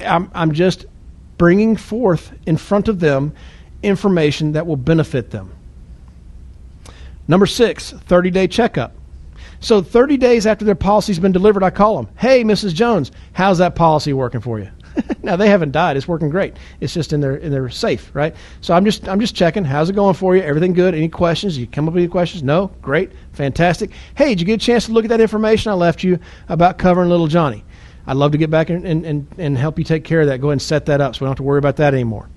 I'm, 0.00 0.30
I'm 0.34 0.52
just 0.52 0.86
bringing 1.36 1.76
forth 1.76 2.32
in 2.46 2.56
front 2.56 2.88
of 2.88 3.00
them 3.00 3.34
information 3.82 4.52
that 4.52 4.66
will 4.66 4.76
benefit 4.76 5.30
them. 5.30 5.52
Number 7.26 7.46
six, 7.46 7.92
30 7.92 8.30
day 8.30 8.46
checkup. 8.46 8.93
So 9.64 9.80
30 9.80 10.18
days 10.18 10.46
after 10.46 10.62
their 10.62 10.74
policy's 10.74 11.18
been 11.18 11.32
delivered, 11.32 11.62
I 11.62 11.70
call 11.70 11.96
them. 11.96 12.14
Hey, 12.18 12.44
Mrs. 12.44 12.74
Jones, 12.74 13.10
how's 13.32 13.56
that 13.58 13.74
policy 13.74 14.12
working 14.12 14.42
for 14.42 14.58
you? 14.58 14.68
now 15.22 15.36
they 15.36 15.48
haven't 15.48 15.72
died. 15.72 15.96
It's 15.96 16.06
working 16.06 16.28
great. 16.28 16.58
It's 16.80 16.92
just 16.92 17.14
in 17.14 17.22
their 17.22 17.36
in 17.36 17.50
their 17.50 17.70
safe, 17.70 18.10
right? 18.14 18.36
So 18.60 18.74
I'm 18.74 18.84
just 18.84 19.08
I'm 19.08 19.18
just 19.20 19.34
checking. 19.34 19.64
How's 19.64 19.88
it 19.88 19.94
going 19.94 20.14
for 20.14 20.36
you? 20.36 20.42
Everything 20.42 20.74
good? 20.74 20.94
Any 20.94 21.08
questions? 21.08 21.56
You 21.56 21.66
come 21.66 21.88
up 21.88 21.94
with 21.94 22.02
any 22.02 22.10
questions? 22.10 22.42
No? 22.42 22.72
Great. 22.82 23.12
Fantastic. 23.32 23.90
Hey, 24.14 24.28
did 24.28 24.40
you 24.40 24.46
get 24.46 24.62
a 24.62 24.64
chance 24.64 24.84
to 24.84 24.92
look 24.92 25.06
at 25.06 25.08
that 25.08 25.22
information 25.22 25.72
I 25.72 25.76
left 25.76 26.04
you 26.04 26.18
about 26.50 26.76
covering 26.76 27.08
little 27.08 27.26
Johnny? 27.26 27.64
I'd 28.06 28.18
love 28.18 28.32
to 28.32 28.38
get 28.38 28.50
back 28.50 28.68
and, 28.68 28.84
and, 28.84 29.26
and 29.38 29.56
help 29.56 29.78
you 29.78 29.84
take 29.84 30.04
care 30.04 30.20
of 30.20 30.26
that. 30.26 30.42
Go 30.42 30.48
ahead 30.48 30.52
and 30.52 30.62
set 30.62 30.84
that 30.86 31.00
up 31.00 31.16
so 31.16 31.20
we 31.20 31.24
don't 31.24 31.30
have 31.30 31.36
to 31.38 31.42
worry 31.42 31.58
about 31.58 31.76
that 31.76 31.94
anymore. 31.94 32.28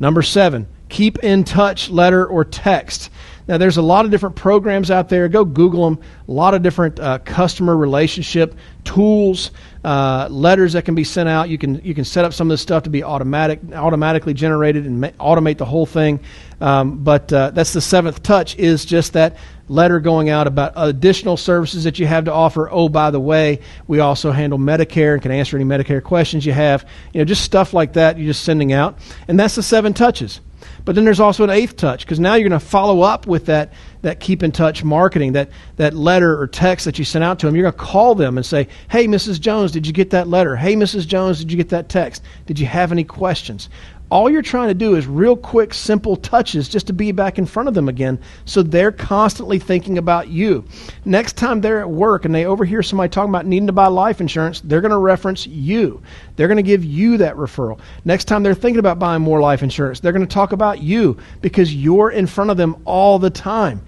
Number 0.00 0.22
seven, 0.22 0.66
keep 0.88 1.18
in 1.18 1.44
touch, 1.44 1.90
letter 1.90 2.26
or 2.26 2.42
text. 2.44 3.10
Now, 3.48 3.56
there's 3.56 3.78
a 3.78 3.82
lot 3.82 4.04
of 4.04 4.10
different 4.10 4.36
programs 4.36 4.90
out 4.90 5.08
there. 5.08 5.26
Go 5.28 5.44
Google 5.44 5.88
them. 5.88 6.04
A 6.28 6.30
lot 6.30 6.52
of 6.52 6.62
different 6.62 7.00
uh, 7.00 7.18
customer 7.20 7.74
relationship 7.74 8.54
tools, 8.84 9.50
uh, 9.84 10.28
letters 10.30 10.74
that 10.74 10.84
can 10.84 10.94
be 10.94 11.04
sent 11.04 11.30
out. 11.30 11.48
You 11.48 11.56
can 11.56 11.82
you 11.82 11.94
can 11.94 12.04
set 12.04 12.26
up 12.26 12.34
some 12.34 12.48
of 12.48 12.50
this 12.50 12.60
stuff 12.60 12.82
to 12.82 12.90
be 12.90 13.02
automatic, 13.02 13.60
automatically 13.72 14.34
generated, 14.34 14.84
and 14.84 15.00
ma- 15.00 15.08
automate 15.18 15.56
the 15.56 15.64
whole 15.64 15.86
thing. 15.86 16.20
Um, 16.60 17.02
but 17.02 17.32
uh, 17.32 17.50
that's 17.50 17.72
the 17.72 17.80
seventh 17.80 18.22
touch. 18.22 18.56
Is 18.58 18.84
just 18.84 19.14
that 19.14 19.38
letter 19.68 19.98
going 19.98 20.28
out 20.28 20.46
about 20.46 20.74
additional 20.76 21.38
services 21.38 21.84
that 21.84 21.98
you 21.98 22.06
have 22.06 22.26
to 22.26 22.32
offer. 22.32 22.68
Oh, 22.70 22.90
by 22.90 23.10
the 23.10 23.20
way, 23.20 23.60
we 23.86 24.00
also 24.00 24.30
handle 24.30 24.58
Medicare 24.58 25.14
and 25.14 25.22
can 25.22 25.30
answer 25.32 25.56
any 25.56 25.64
Medicare 25.64 26.02
questions 26.02 26.44
you 26.44 26.52
have. 26.52 26.86
You 27.14 27.20
know, 27.20 27.24
just 27.24 27.42
stuff 27.42 27.72
like 27.72 27.94
that. 27.94 28.18
You're 28.18 28.26
just 28.26 28.44
sending 28.44 28.74
out, 28.74 28.98
and 29.26 29.40
that's 29.40 29.54
the 29.54 29.62
seven 29.62 29.94
touches. 29.94 30.40
But 30.88 30.94
then 30.94 31.04
there's 31.04 31.20
also 31.20 31.44
an 31.44 31.50
eighth 31.50 31.76
touch 31.76 32.06
because 32.06 32.18
now 32.18 32.32
you're 32.32 32.48
going 32.48 32.58
to 32.58 32.66
follow 32.66 33.02
up 33.02 33.26
with 33.26 33.44
that, 33.44 33.74
that 34.00 34.20
keep 34.20 34.42
in 34.42 34.52
touch 34.52 34.82
marketing, 34.82 35.34
that, 35.34 35.50
that 35.76 35.92
letter 35.92 36.40
or 36.40 36.46
text 36.46 36.86
that 36.86 36.98
you 36.98 37.04
sent 37.04 37.22
out 37.22 37.38
to 37.40 37.46
them. 37.46 37.54
You're 37.54 37.70
going 37.70 37.78
to 37.78 37.92
call 37.92 38.14
them 38.14 38.38
and 38.38 38.46
say, 38.46 38.68
Hey, 38.88 39.06
Mrs. 39.06 39.38
Jones, 39.38 39.70
did 39.70 39.86
you 39.86 39.92
get 39.92 40.08
that 40.12 40.28
letter? 40.28 40.56
Hey, 40.56 40.76
Mrs. 40.76 41.06
Jones, 41.06 41.40
did 41.40 41.52
you 41.52 41.58
get 41.58 41.68
that 41.68 41.90
text? 41.90 42.22
Did 42.46 42.58
you 42.58 42.64
have 42.64 42.90
any 42.90 43.04
questions? 43.04 43.68
All 44.10 44.30
you're 44.30 44.42
trying 44.42 44.68
to 44.68 44.74
do 44.74 44.94
is 44.94 45.06
real 45.06 45.36
quick, 45.36 45.74
simple 45.74 46.16
touches 46.16 46.68
just 46.68 46.86
to 46.86 46.92
be 46.92 47.12
back 47.12 47.38
in 47.38 47.46
front 47.46 47.68
of 47.68 47.74
them 47.74 47.88
again 47.88 48.18
so 48.44 48.62
they're 48.62 48.92
constantly 48.92 49.58
thinking 49.58 49.98
about 49.98 50.28
you. 50.28 50.64
Next 51.04 51.36
time 51.36 51.60
they're 51.60 51.80
at 51.80 51.90
work 51.90 52.24
and 52.24 52.34
they 52.34 52.46
overhear 52.46 52.82
somebody 52.82 53.10
talking 53.10 53.30
about 53.30 53.46
needing 53.46 53.66
to 53.66 53.72
buy 53.72 53.88
life 53.88 54.20
insurance, 54.20 54.60
they're 54.60 54.80
going 54.80 54.90
to 54.90 54.98
reference 54.98 55.46
you. 55.46 56.02
They're 56.36 56.48
going 56.48 56.56
to 56.56 56.62
give 56.62 56.84
you 56.84 57.18
that 57.18 57.36
referral. 57.36 57.80
Next 58.04 58.24
time 58.24 58.42
they're 58.42 58.54
thinking 58.54 58.80
about 58.80 58.98
buying 58.98 59.22
more 59.22 59.40
life 59.40 59.62
insurance, 59.62 60.00
they're 60.00 60.12
going 60.12 60.26
to 60.26 60.32
talk 60.32 60.52
about 60.52 60.80
you 60.82 61.18
because 61.42 61.74
you're 61.74 62.10
in 62.10 62.26
front 62.26 62.50
of 62.50 62.56
them 62.56 62.80
all 62.84 63.18
the 63.18 63.30
time. 63.30 63.82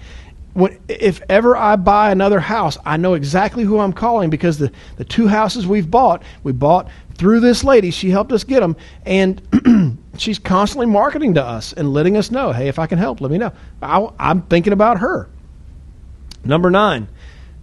When, 0.53 0.79
if 0.89 1.23
ever 1.29 1.57
I 1.57 1.77
buy 1.77 2.11
another 2.11 2.41
house, 2.41 2.77
I 2.85 2.97
know 2.97 3.15
exactly 3.15 3.65
who 3.65 3.79
I'm 3.79 3.93
calling 3.93 4.31
because 4.31 4.59
the, 4.59 4.73
the 4.97 5.05
two 5.05 5.29
houses 5.29 5.67
we've 5.67 5.91
bought, 5.91 6.23
we 6.43 6.53
bought 6.53 6.89
through 7.15 7.41
this 7.41 7.63
lady. 7.63 7.91
She 7.91 8.11
helped 8.11 8.33
us 8.33 8.45
get 8.45 8.61
them. 8.61 8.77
And 9.07 9.99
she's 10.17 10.39
constantly 10.39 10.87
marketing 10.87 11.35
to 11.35 11.45
us 11.45 11.73
and 11.73 11.93
letting 11.93 12.17
us 12.17 12.31
know, 12.31 12.53
hey, 12.53 12.69
if 12.69 12.79
I 12.79 12.87
can 12.87 12.99
help, 12.99 13.21
let 13.21 13.31
me 13.31 13.39
know. 13.39 13.53
I, 13.81 14.09
I'm 14.19 14.43
thinking 14.43 14.73
about 14.73 14.99
her. 14.99 15.29
Number 16.45 16.71
nine, 16.71 17.09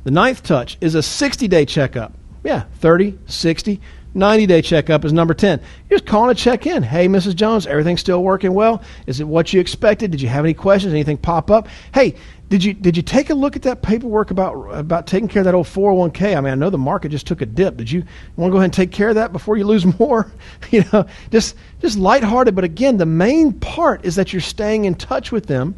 the 0.03 0.11
ninth 0.11 0.43
touch 0.43 0.77
is 0.79 0.95
a 0.95 1.03
60 1.03 1.47
day 1.47 1.65
checkup. 1.65 2.13
Yeah, 2.43 2.65
30, 2.79 3.17
60, 3.25 3.81
90 4.13 4.45
day 4.45 4.61
checkup 4.61 5.05
is 5.05 5.13
number 5.13 5.33
10. 5.33 5.59
You're 5.89 5.99
just 5.99 6.09
calling 6.09 6.35
to 6.35 6.41
check 6.41 6.65
in. 6.65 6.83
Hey, 6.83 7.07
Mrs. 7.07 7.35
Jones, 7.35 7.67
everything 7.67 7.97
still 7.97 8.23
working 8.23 8.53
well? 8.53 8.81
Is 9.05 9.19
it 9.19 9.27
what 9.27 9.53
you 9.53 9.59
expected? 9.59 10.11
Did 10.11 10.21
you 10.21 10.29
have 10.29 10.45
any 10.45 10.53
questions? 10.53 10.93
Anything 10.93 11.17
pop 11.17 11.51
up? 11.51 11.67
Hey, 11.93 12.15
did 12.49 12.63
you 12.63 12.73
did 12.73 12.95
you 12.95 13.03
take 13.03 13.29
a 13.29 13.33
look 13.33 13.57
at 13.57 13.63
that 13.63 13.81
paperwork 13.81 14.31
about 14.31 14.53
about 14.71 15.05
taking 15.05 15.27
care 15.27 15.41
of 15.41 15.45
that 15.45 15.53
old 15.53 15.67
401k? 15.67 16.37
I 16.37 16.39
mean, 16.39 16.53
I 16.53 16.55
know 16.55 16.69
the 16.69 16.77
market 16.77 17.09
just 17.09 17.27
took 17.27 17.41
a 17.41 17.45
dip. 17.45 17.75
Did 17.75 17.91
you 17.91 18.03
want 18.37 18.49
to 18.49 18.53
go 18.53 18.57
ahead 18.57 18.65
and 18.65 18.73
take 18.73 18.91
care 18.91 19.09
of 19.09 19.15
that 19.15 19.33
before 19.33 19.57
you 19.57 19.65
lose 19.65 19.85
more? 19.99 20.31
you 20.71 20.85
know, 20.93 21.05
just 21.29 21.55
just 21.81 21.97
lighthearted. 21.97 22.55
But 22.55 22.63
again, 22.63 22.97
the 22.97 23.05
main 23.05 23.51
part 23.51 24.05
is 24.05 24.15
that 24.15 24.31
you're 24.31 24.41
staying 24.41 24.85
in 24.85 24.95
touch 24.95 25.31
with 25.31 25.47
them, 25.47 25.75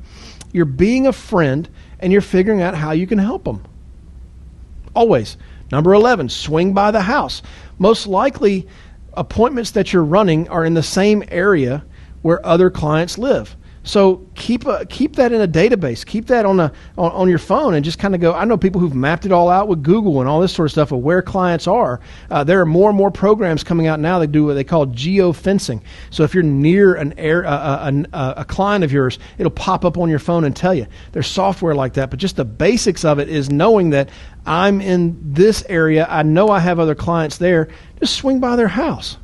you're 0.51 0.65
being 0.65 1.07
a 1.07 1.13
friend, 1.13 1.67
and 1.99 2.11
you're 2.11 2.21
figuring 2.21 2.61
out 2.61 2.75
how 2.75 2.91
you 2.91 3.07
can 3.07 3.17
help 3.17 3.45
them. 3.45 3.63
Always. 4.93 5.37
Number 5.71 5.93
11, 5.93 6.29
swing 6.29 6.73
by 6.73 6.89
the 6.89 7.01
house. 7.01 7.43
Most 7.77 8.07
likely, 8.07 8.67
appointments 9.13 9.71
that 9.71 9.93
you're 9.93 10.03
running 10.03 10.49
are 10.49 10.65
in 10.65 10.73
the 10.73 10.81
same 10.81 11.23
area 11.29 11.85
where 12.23 12.43
other 12.45 12.71
clients 12.71 13.17
live. 13.17 13.55
So 13.89 14.23
keep 14.35 14.67
a, 14.67 14.85
keep 14.85 15.15
that 15.15 15.31
in 15.31 15.41
a 15.41 15.47
database. 15.47 16.05
Keep 16.05 16.27
that 16.27 16.45
on 16.45 16.59
a 16.59 16.71
on, 16.95 17.11
on 17.11 17.27
your 17.27 17.39
phone 17.39 17.73
and 17.73 17.83
just 17.83 17.97
kind 17.97 18.13
of 18.13 18.21
go. 18.21 18.35
I 18.35 18.45
know 18.45 18.55
people 18.55 18.79
who've 18.79 18.93
mapped 18.93 19.25
it 19.25 19.31
all 19.31 19.49
out 19.49 19.67
with 19.67 19.81
Google 19.81 20.19
and 20.19 20.29
all 20.29 20.39
this 20.39 20.53
sort 20.53 20.67
of 20.67 20.71
stuff 20.73 20.91
of 20.91 20.99
where 20.99 21.23
clients 21.23 21.65
are. 21.65 21.99
Uh, 22.29 22.43
there 22.43 22.61
are 22.61 22.67
more 22.67 22.89
and 22.89 22.97
more 22.97 23.09
programs 23.09 23.63
coming 23.63 23.87
out 23.87 23.99
now 23.99 24.19
that 24.19 24.27
do 24.27 24.45
what 24.45 24.53
they 24.53 24.63
call 24.63 24.85
geofencing. 24.85 25.81
So 26.11 26.21
if 26.21 26.35
you're 26.35 26.43
near 26.43 26.93
an 26.93 27.17
air 27.17 27.43
uh, 27.47 27.49
uh 27.49 27.91
a, 28.13 28.15
a, 28.15 28.33
a 28.41 28.45
client 28.45 28.83
of 28.83 28.91
yours, 28.91 29.17
it'll 29.39 29.49
pop 29.49 29.83
up 29.83 29.97
on 29.97 30.07
your 30.07 30.19
phone 30.19 30.43
and 30.43 30.55
tell 30.55 30.75
you. 30.75 30.85
There's 31.11 31.25
software 31.25 31.73
like 31.73 31.93
that, 31.93 32.11
but 32.11 32.19
just 32.19 32.35
the 32.35 32.45
basics 32.45 33.03
of 33.03 33.17
it 33.17 33.27
is 33.27 33.49
knowing 33.49 33.89
that 33.89 34.11
I'm 34.45 34.81
in 34.81 35.17
this 35.33 35.65
area. 35.67 36.05
I 36.07 36.21
know 36.21 36.49
I 36.49 36.59
have 36.59 36.77
other 36.77 36.93
clients 36.93 37.39
there. 37.39 37.69
Just 37.99 38.17
swing 38.17 38.39
by 38.39 38.55
their 38.55 38.67
house. 38.67 39.17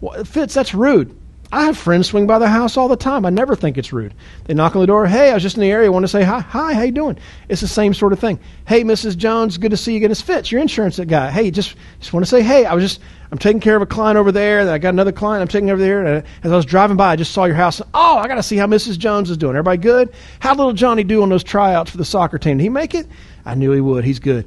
Well, 0.00 0.24
Fitz, 0.24 0.52
that's 0.52 0.74
rude. 0.74 1.16
I 1.52 1.64
have 1.64 1.76
friends 1.76 2.06
swing 2.08 2.28
by 2.28 2.38
the 2.38 2.48
house 2.48 2.76
all 2.76 2.86
the 2.86 2.96
time. 2.96 3.26
I 3.26 3.30
never 3.30 3.56
think 3.56 3.76
it's 3.76 3.92
rude. 3.92 4.14
They 4.44 4.54
knock 4.54 4.76
on 4.76 4.80
the 4.80 4.86
door. 4.86 5.06
Hey, 5.06 5.30
I 5.30 5.34
was 5.34 5.42
just 5.42 5.56
in 5.56 5.62
the 5.62 5.70
area. 5.70 5.90
Want 5.90 6.04
to 6.04 6.08
say 6.08 6.22
hi? 6.22 6.40
Hi, 6.40 6.74
how 6.74 6.82
you 6.82 6.92
doing? 6.92 7.18
It's 7.48 7.60
the 7.60 7.66
same 7.66 7.92
sort 7.92 8.12
of 8.12 8.20
thing. 8.20 8.38
Hey, 8.68 8.84
Mrs. 8.84 9.16
Jones, 9.16 9.58
good 9.58 9.72
to 9.72 9.76
see 9.76 9.92
you 9.92 9.96
again. 9.96 10.12
It's 10.12 10.20
Fitz, 10.20 10.52
your 10.52 10.60
insurance 10.60 10.98
guy. 11.00 11.30
Hey, 11.30 11.50
just 11.50 11.74
just 11.98 12.12
want 12.12 12.24
to 12.24 12.30
say 12.30 12.42
hey. 12.42 12.66
I 12.66 12.74
was 12.74 12.84
just 12.84 13.00
I'm 13.32 13.38
taking 13.38 13.60
care 13.60 13.76
of 13.76 13.82
a 13.82 13.86
client 13.86 14.18
over 14.18 14.32
there. 14.32 14.60
And 14.60 14.70
I 14.70 14.78
got 14.78 14.90
another 14.90 15.12
client 15.12 15.42
I'm 15.42 15.48
taking 15.48 15.70
over 15.70 15.80
there. 15.80 16.04
And 16.04 16.24
as 16.42 16.52
I 16.52 16.56
was 16.56 16.64
driving 16.64 16.96
by, 16.96 17.12
I 17.12 17.16
just 17.16 17.32
saw 17.32 17.44
your 17.44 17.54
house. 17.54 17.80
Oh, 17.94 18.18
I 18.18 18.26
got 18.26 18.34
to 18.34 18.42
see 18.42 18.56
how 18.56 18.66
Mrs. 18.66 18.98
Jones 18.98 19.30
is 19.30 19.36
doing. 19.36 19.54
Everybody 19.54 19.78
good? 19.78 20.12
How 20.40 20.54
little 20.54 20.72
Johnny 20.72 21.04
do 21.04 21.22
on 21.22 21.28
those 21.28 21.44
tryouts 21.44 21.90
for 21.90 21.96
the 21.96 22.04
soccer 22.04 22.38
team? 22.38 22.58
Did 22.58 22.64
he 22.64 22.68
make 22.68 22.94
it? 22.94 23.06
I 23.44 23.54
knew 23.54 23.70
he 23.72 23.80
would. 23.80 24.04
He's 24.04 24.18
good. 24.18 24.46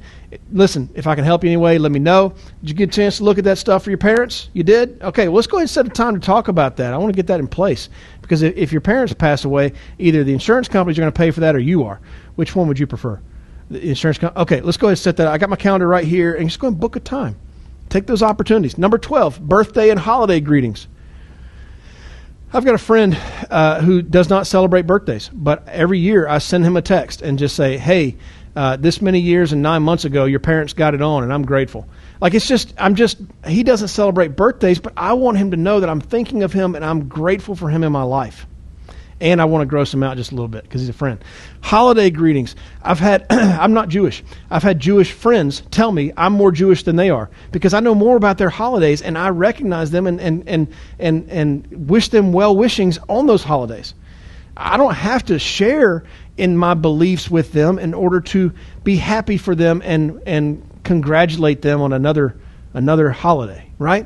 Listen, 0.52 0.89
if 0.93 1.08
I 1.08 1.15
can 1.15 1.24
help 1.24 1.43
you 1.43 1.50
anyway, 1.50 1.78
let 1.78 1.91
me 1.91 2.00
know. 2.00 2.36
Did 2.62 2.69
you 2.69 2.76
get 2.76 2.89
a 2.89 2.91
chance 2.93 3.17
to 3.17 3.24
look 3.24 3.38
at 3.38 3.43
that 3.46 3.58
stuff 3.58 3.84
for 3.84 3.89
your 3.89 3.98
parents? 3.98 4.50
You 4.54 4.63
did? 4.63 5.02
Okay, 5.02 5.28
well, 5.28 5.36
let's 5.36 5.48
go 5.48 5.58
ahead 5.58 5.63
and 5.63 5.69
set 5.69 5.88
a 5.88 5.89
time 5.89 6.13
to 6.13 6.26
talk 6.26 6.48
about 6.48 6.78
that. 6.78 6.93
I 6.93 6.98
want 6.98 7.12
to 7.12 7.15
get 7.15 7.28
that 7.28 7.39
in 7.39 7.48
place. 7.48 7.89
Because 8.22 8.41
if 8.41 8.72
your 8.72 8.82
parents 8.82 9.13
pass 9.13 9.46
away, 9.46 9.74
either 9.98 10.24
the 10.24 10.34
insurance 10.34 10.67
companies 10.67 10.98
are 10.98 11.02
going 11.02 11.12
to 11.12 11.17
pay 11.17 11.32
for 11.32 11.39
that 11.39 11.56
or 11.56 11.60
you 11.60 11.84
are. 11.84 12.00
Which 12.36 12.56
one 12.56 12.67
would 12.67 12.80
you 12.80 12.88
prefer? 12.88 13.19
The 13.69 13.89
insurance 13.89 14.17
company? 14.17 14.41
Okay, 14.41 14.62
let's 14.62 14.78
go 14.78 14.88
ahead 14.88 14.93
and 14.93 15.00
set 15.00 15.17
that. 15.17 15.28
I 15.28 15.38
got 15.38 15.50
my 15.50 15.56
calendar 15.56 15.88
right 15.88 16.06
here, 16.06 16.36
and 16.36 16.48
just 16.48 16.60
go 16.60 16.67
and 16.67 16.80
book 16.80 16.96
a 16.96 17.00
time. 17.00 17.36
Take 17.89 18.08
those 18.08 18.24
opportunities. 18.24 18.78
Number 18.78 18.98
12, 18.98 19.41
birthday 19.41 19.89
and 19.89 20.00
holiday 20.00 20.39
greetings. 20.39 20.88
I've 22.56 22.65
got 22.65 22.76
a 22.76 22.80
friend 22.80 23.17
uh, 23.50 23.82
who 23.82 24.02
does 24.04 24.30
not 24.30 24.46
celebrate 24.46 24.84
birthdays, 24.84 25.30
but 25.30 25.67
every 25.67 25.98
year 26.00 26.28
I 26.28 26.38
send 26.38 26.63
him 26.63 26.78
a 26.78 26.84
text 26.84 27.24
and 27.24 27.39
just 27.39 27.56
say, 27.56 27.78
hey, 27.78 28.15
uh, 28.56 28.76
this 28.76 29.02
many 29.02 29.19
years 29.19 29.54
and 29.54 29.63
nine 29.63 29.82
months 29.82 30.06
ago, 30.06 30.26
your 30.26 30.39
parents 30.39 30.74
got 30.74 30.93
it 30.93 31.02
on, 31.02 31.24
and 31.24 31.34
I'm 31.34 31.46
grateful. 31.46 31.88
Like 32.22 32.36
it's 32.36 32.48
just, 32.48 32.74
I'm 32.78 32.93
just, 32.93 33.17
he 33.48 33.63
doesn't 33.63 33.88
celebrate 33.88 34.36
birthdays, 34.36 34.80
but 34.80 34.93
I 34.96 35.13
want 35.13 35.38
him 35.38 35.52
to 35.52 35.58
know 35.58 35.80
that 35.80 35.89
I'm 35.89 36.02
thinking 36.02 36.43
of 36.43 36.54
him 36.54 36.76
and 36.76 36.86
I'm 36.86 37.08
grateful 37.08 37.56
for 37.56 37.69
him 37.69 37.84
in 37.84 37.91
my 37.91 38.04
life. 38.04 38.46
And 39.24 39.42
I 39.42 39.46
want 39.46 39.62
to 39.62 39.66
gross 39.66 39.94
him 39.94 40.04
out 40.04 40.18
just 40.18 40.34
a 40.34 40.36
little 40.36 40.50
bit 40.50 40.64
because 40.64 40.82
he's 40.82 40.90
a 40.90 40.94
friend. 40.94 41.24
Holiday 41.62 42.10
greetings. 42.10 42.58
I've 42.82 43.00
had, 43.00 43.26
I'm 43.32 43.72
not 43.72 43.88
Jewish. 43.88 44.22
I've 44.52 44.64
had 44.64 44.82
Jewish 44.82 45.14
friends 45.14 45.64
tell 45.72 45.94
me 45.94 46.12
I'm 46.18 46.34
more 46.34 46.52
Jewish 46.52 46.84
than 46.84 46.98
they 46.98 47.10
are 47.10 47.30
because 47.54 47.74
I 47.74 47.80
know 47.80 47.96
more 47.96 48.18
about 48.18 48.38
their 48.38 48.50
holidays 48.50 49.02
and 49.02 49.18
I 49.18 49.30
recognize 49.30 49.92
them 49.92 50.08
and, 50.08 50.20
and, 50.20 50.44
and, 50.48 50.68
and, 51.00 51.30
and 51.30 51.90
wish 51.90 52.10
them 52.10 52.34
well 52.34 52.54
wishings 52.54 53.00
on 53.08 53.26
those 53.26 53.44
holidays. 53.44 53.94
I 54.58 54.76
don't 54.76 54.94
have 54.94 55.24
to 55.28 55.40
share 55.40 56.04
in 56.38 56.58
my 56.58 56.74
beliefs 56.74 57.32
with 57.32 57.54
them 57.54 57.80
in 57.80 57.94
order 57.94 58.20
to 58.20 58.52
be 58.84 58.98
happy 58.98 59.38
for 59.38 59.56
them 59.56 59.82
and 59.84 60.22
and 60.26 60.68
congratulate 60.84 61.62
them 61.62 61.82
on 61.82 61.94
another 61.94 62.36
another 62.74 63.10
holiday, 63.10 63.66
right? 63.80 64.06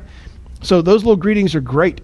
So 0.62 0.80
those 0.80 1.02
little 1.02 1.16
greetings 1.16 1.54
are 1.54 1.60
great. 1.60 2.00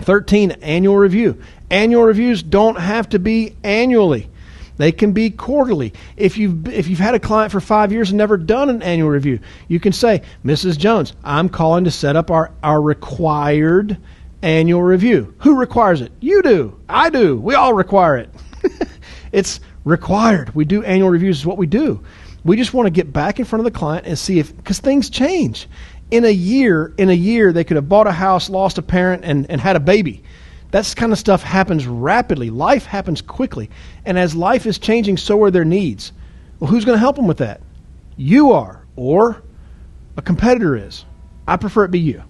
13 0.00 0.52
annual 0.62 0.96
review. 0.96 1.40
Annual 1.72 2.02
reviews 2.02 2.42
don't 2.42 2.78
have 2.78 3.08
to 3.08 3.18
be 3.18 3.56
annually. 3.64 4.28
They 4.76 4.92
can 4.92 5.12
be 5.12 5.30
quarterly. 5.30 5.92
If 6.16 6.36
you've 6.36 6.68
if 6.68 6.88
you've 6.88 6.98
had 6.98 7.14
a 7.14 7.18
client 7.18 7.50
for 7.50 7.60
5 7.60 7.92
years 7.92 8.10
and 8.10 8.18
never 8.18 8.36
done 8.36 8.70
an 8.70 8.82
annual 8.82 9.08
review, 9.10 9.40
you 9.68 9.80
can 9.80 9.92
say, 9.92 10.22
"Mrs. 10.44 10.78
Jones, 10.78 11.14
I'm 11.24 11.48
calling 11.48 11.84
to 11.84 11.90
set 11.90 12.14
up 12.14 12.30
our 12.30 12.50
our 12.62 12.80
required 12.80 13.96
annual 14.42 14.82
review. 14.82 15.34
Who 15.38 15.56
requires 15.56 16.00
it? 16.00 16.12
You 16.20 16.42
do. 16.42 16.78
I 16.88 17.10
do. 17.10 17.36
We 17.36 17.54
all 17.54 17.74
require 17.74 18.18
it. 18.18 18.30
it's 19.32 19.60
required. 19.84 20.54
We 20.54 20.64
do 20.64 20.82
annual 20.82 21.10
reviews, 21.10 21.38
is 21.38 21.46
what 21.46 21.58
we 21.58 21.66
do. 21.66 22.02
We 22.44 22.56
just 22.56 22.74
want 22.74 22.86
to 22.86 22.90
get 22.90 23.12
back 23.12 23.38
in 23.38 23.44
front 23.44 23.60
of 23.60 23.72
the 23.72 23.78
client 23.78 24.06
and 24.06 24.18
see 24.18 24.38
if, 24.38 24.54
because 24.56 24.80
things 24.80 25.08
change. 25.08 25.68
In 26.10 26.24
a 26.24 26.30
year, 26.30 26.92
in 26.98 27.08
a 27.08 27.14
year, 27.14 27.52
they 27.52 27.64
could 27.64 27.76
have 27.76 27.88
bought 27.88 28.06
a 28.06 28.12
house, 28.12 28.50
lost 28.50 28.78
a 28.78 28.82
parent, 28.82 29.24
and, 29.24 29.48
and 29.48 29.60
had 29.60 29.76
a 29.76 29.80
baby. 29.80 30.22
That 30.72 30.92
kind 30.96 31.12
of 31.12 31.18
stuff 31.18 31.42
happens 31.42 31.86
rapidly. 31.86 32.50
Life 32.50 32.86
happens 32.86 33.22
quickly. 33.22 33.70
And 34.04 34.18
as 34.18 34.34
life 34.34 34.66
is 34.66 34.78
changing, 34.78 35.18
so 35.18 35.42
are 35.44 35.50
their 35.50 35.64
needs. 35.64 36.12
Well, 36.58 36.70
who's 36.70 36.84
going 36.84 36.96
to 36.96 37.00
help 37.00 37.16
them 37.16 37.26
with 37.26 37.38
that? 37.38 37.60
You 38.16 38.52
are, 38.52 38.84
or 38.96 39.42
a 40.16 40.22
competitor 40.22 40.76
is. 40.76 41.04
I 41.46 41.56
prefer 41.58 41.84
it 41.84 41.90
be 41.90 42.00
you. 42.00 42.22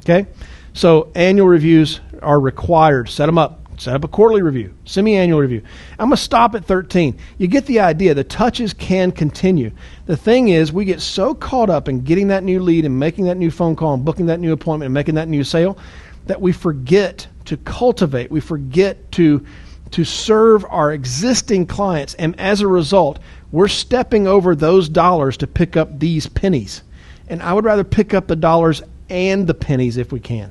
Okay? 0.00 0.26
So 0.72 1.12
annual 1.14 1.46
reviews 1.46 2.00
are 2.22 2.40
required. 2.40 3.08
Set 3.08 3.26
them 3.26 3.38
up. 3.38 3.60
Set 3.78 3.94
up 3.94 4.04
a 4.04 4.08
quarterly 4.08 4.42
review, 4.42 4.74
semi 4.84 5.16
annual 5.16 5.40
review. 5.40 5.62
I'm 5.98 6.08
going 6.08 6.16
to 6.16 6.22
stop 6.22 6.54
at 6.54 6.64
13. 6.64 7.18
You 7.38 7.48
get 7.48 7.66
the 7.66 7.80
idea. 7.80 8.14
The 8.14 8.22
touches 8.22 8.72
can 8.74 9.10
continue. 9.10 9.72
The 10.06 10.16
thing 10.16 10.48
is, 10.48 10.72
we 10.72 10.84
get 10.84 11.00
so 11.00 11.34
caught 11.34 11.68
up 11.68 11.88
in 11.88 12.02
getting 12.02 12.28
that 12.28 12.44
new 12.44 12.62
lead 12.62 12.84
and 12.84 12.98
making 12.98 13.24
that 13.24 13.38
new 13.38 13.50
phone 13.50 13.74
call 13.74 13.94
and 13.94 14.04
booking 14.04 14.26
that 14.26 14.40
new 14.40 14.52
appointment 14.52 14.86
and 14.86 14.94
making 14.94 15.16
that 15.16 15.26
new 15.26 15.42
sale 15.42 15.78
that 16.26 16.40
we 16.40 16.52
forget 16.52 17.26
to 17.46 17.56
cultivate. 17.58 18.30
We 18.30 18.40
forget 18.40 19.10
to 19.12 19.44
to 19.92 20.04
serve 20.04 20.64
our 20.70 20.90
existing 20.92 21.66
clients. 21.66 22.14
And 22.14 22.38
as 22.40 22.62
a 22.62 22.66
result, 22.66 23.18
we're 23.50 23.68
stepping 23.68 24.26
over 24.26 24.54
those 24.54 24.88
dollars 24.88 25.36
to 25.38 25.46
pick 25.46 25.76
up 25.76 25.98
these 25.98 26.26
pennies. 26.26 26.82
And 27.28 27.42
I 27.42 27.52
would 27.52 27.64
rather 27.64 27.84
pick 27.84 28.14
up 28.14 28.26
the 28.26 28.36
dollars 28.36 28.82
and 29.10 29.46
the 29.46 29.54
pennies 29.54 29.98
if 29.98 30.10
we 30.10 30.18
can. 30.18 30.50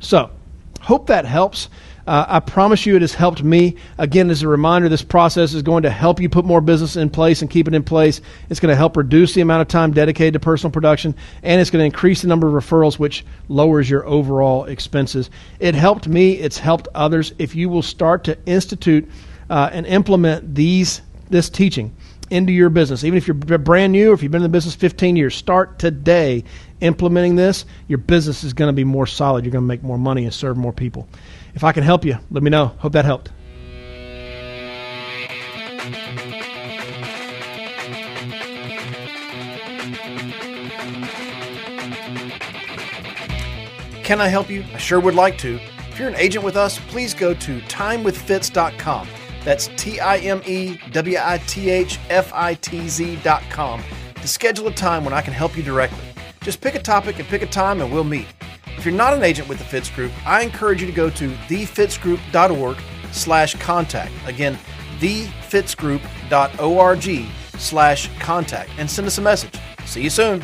So, 0.00 0.30
hope 0.80 1.06
that 1.08 1.26
helps. 1.26 1.68
Uh, 2.06 2.24
I 2.28 2.40
promise 2.40 2.84
you 2.84 2.96
it 2.96 3.02
has 3.02 3.14
helped 3.14 3.42
me. 3.42 3.76
Again, 3.98 4.28
as 4.30 4.42
a 4.42 4.48
reminder, 4.48 4.88
this 4.88 5.02
process 5.02 5.54
is 5.54 5.62
going 5.62 5.84
to 5.84 5.90
help 5.90 6.20
you 6.20 6.28
put 6.28 6.44
more 6.44 6.60
business 6.60 6.96
in 6.96 7.10
place 7.10 7.42
and 7.42 7.50
keep 7.50 7.68
it 7.68 7.74
in 7.74 7.84
place. 7.84 8.20
It's 8.50 8.58
going 8.58 8.72
to 8.72 8.76
help 8.76 8.96
reduce 8.96 9.34
the 9.34 9.40
amount 9.40 9.62
of 9.62 9.68
time 9.68 9.92
dedicated 9.92 10.34
to 10.34 10.40
personal 10.40 10.72
production, 10.72 11.14
and 11.42 11.60
it's 11.60 11.70
going 11.70 11.82
to 11.82 11.86
increase 11.86 12.22
the 12.22 12.28
number 12.28 12.48
of 12.48 12.54
referrals, 12.64 12.98
which 12.98 13.24
lowers 13.48 13.88
your 13.88 14.04
overall 14.06 14.64
expenses. 14.64 15.30
It 15.60 15.74
helped 15.74 16.08
me, 16.08 16.32
it's 16.32 16.58
helped 16.58 16.88
others. 16.94 17.32
If 17.38 17.54
you 17.54 17.68
will 17.68 17.82
start 17.82 18.24
to 18.24 18.38
institute 18.46 19.08
uh, 19.48 19.70
and 19.72 19.86
implement 19.86 20.54
these 20.54 21.02
this 21.30 21.48
teaching 21.48 21.94
into 22.30 22.52
your 22.52 22.70
business, 22.70 23.04
even 23.04 23.16
if 23.16 23.26
you're 23.26 23.34
brand 23.34 23.92
new 23.92 24.10
or 24.10 24.14
if 24.14 24.22
you've 24.22 24.32
been 24.32 24.40
in 24.40 24.50
the 24.50 24.56
business 24.56 24.74
15 24.74 25.16
years, 25.16 25.34
start 25.34 25.78
today 25.78 26.44
implementing 26.80 27.36
this. 27.36 27.64
Your 27.88 27.98
business 27.98 28.44
is 28.44 28.52
going 28.52 28.68
to 28.68 28.72
be 28.72 28.84
more 28.84 29.06
solid. 29.06 29.44
You're 29.44 29.52
going 29.52 29.64
to 29.64 29.68
make 29.68 29.82
more 29.82 29.98
money 29.98 30.24
and 30.24 30.34
serve 30.34 30.56
more 30.56 30.72
people. 30.72 31.08
If 31.54 31.64
I 31.64 31.72
can 31.72 31.82
help 31.82 32.04
you, 32.04 32.18
let 32.30 32.42
me 32.42 32.50
know. 32.50 32.66
Hope 32.78 32.92
that 32.92 33.04
helped. 33.04 33.30
Can 44.02 44.20
I 44.20 44.28
help 44.28 44.50
you? 44.50 44.64
I 44.74 44.78
sure 44.78 45.00
would 45.00 45.14
like 45.14 45.38
to. 45.38 45.60
If 45.90 45.98
you're 45.98 46.08
an 46.08 46.16
agent 46.16 46.44
with 46.44 46.56
us, 46.56 46.78
please 46.78 47.14
go 47.14 47.34
to 47.34 47.60
timewithfitz.com. 47.60 49.08
That's 49.44 49.68
T 49.76 50.00
I 50.00 50.18
M 50.18 50.42
E 50.46 50.78
W 50.90 51.18
I 51.20 51.38
T 51.46 51.70
H 51.70 51.98
F 52.10 52.32
I 52.32 52.54
T 52.54 52.88
Z.com 52.88 53.82
to 54.16 54.28
schedule 54.28 54.68
a 54.68 54.72
time 54.72 55.04
when 55.04 55.12
I 55.12 55.20
can 55.20 55.32
help 55.32 55.56
you 55.56 55.62
directly. 55.62 56.04
Just 56.42 56.60
pick 56.60 56.74
a 56.74 56.78
topic 56.78 57.18
and 57.18 57.28
pick 57.28 57.42
a 57.42 57.46
time 57.46 57.80
and 57.80 57.92
we'll 57.92 58.04
meet. 58.04 58.26
If 58.82 58.86
you're 58.86 58.96
not 58.96 59.14
an 59.14 59.22
agent 59.22 59.48
with 59.48 59.58
the 59.58 59.64
Fitz 59.64 59.88
Group, 59.90 60.10
I 60.26 60.42
encourage 60.42 60.80
you 60.80 60.88
to 60.88 60.92
go 60.92 61.08
to 61.08 61.30
thefitzgroup.org 61.46 62.78
slash 63.12 63.54
contact. 63.60 64.10
Again, 64.26 64.58
thefitzgroup.org 64.98 67.60
slash 67.60 68.10
contact 68.18 68.70
and 68.78 68.90
send 68.90 69.06
us 69.06 69.18
a 69.18 69.22
message. 69.22 69.54
See 69.84 70.02
you 70.02 70.10
soon. 70.10 70.42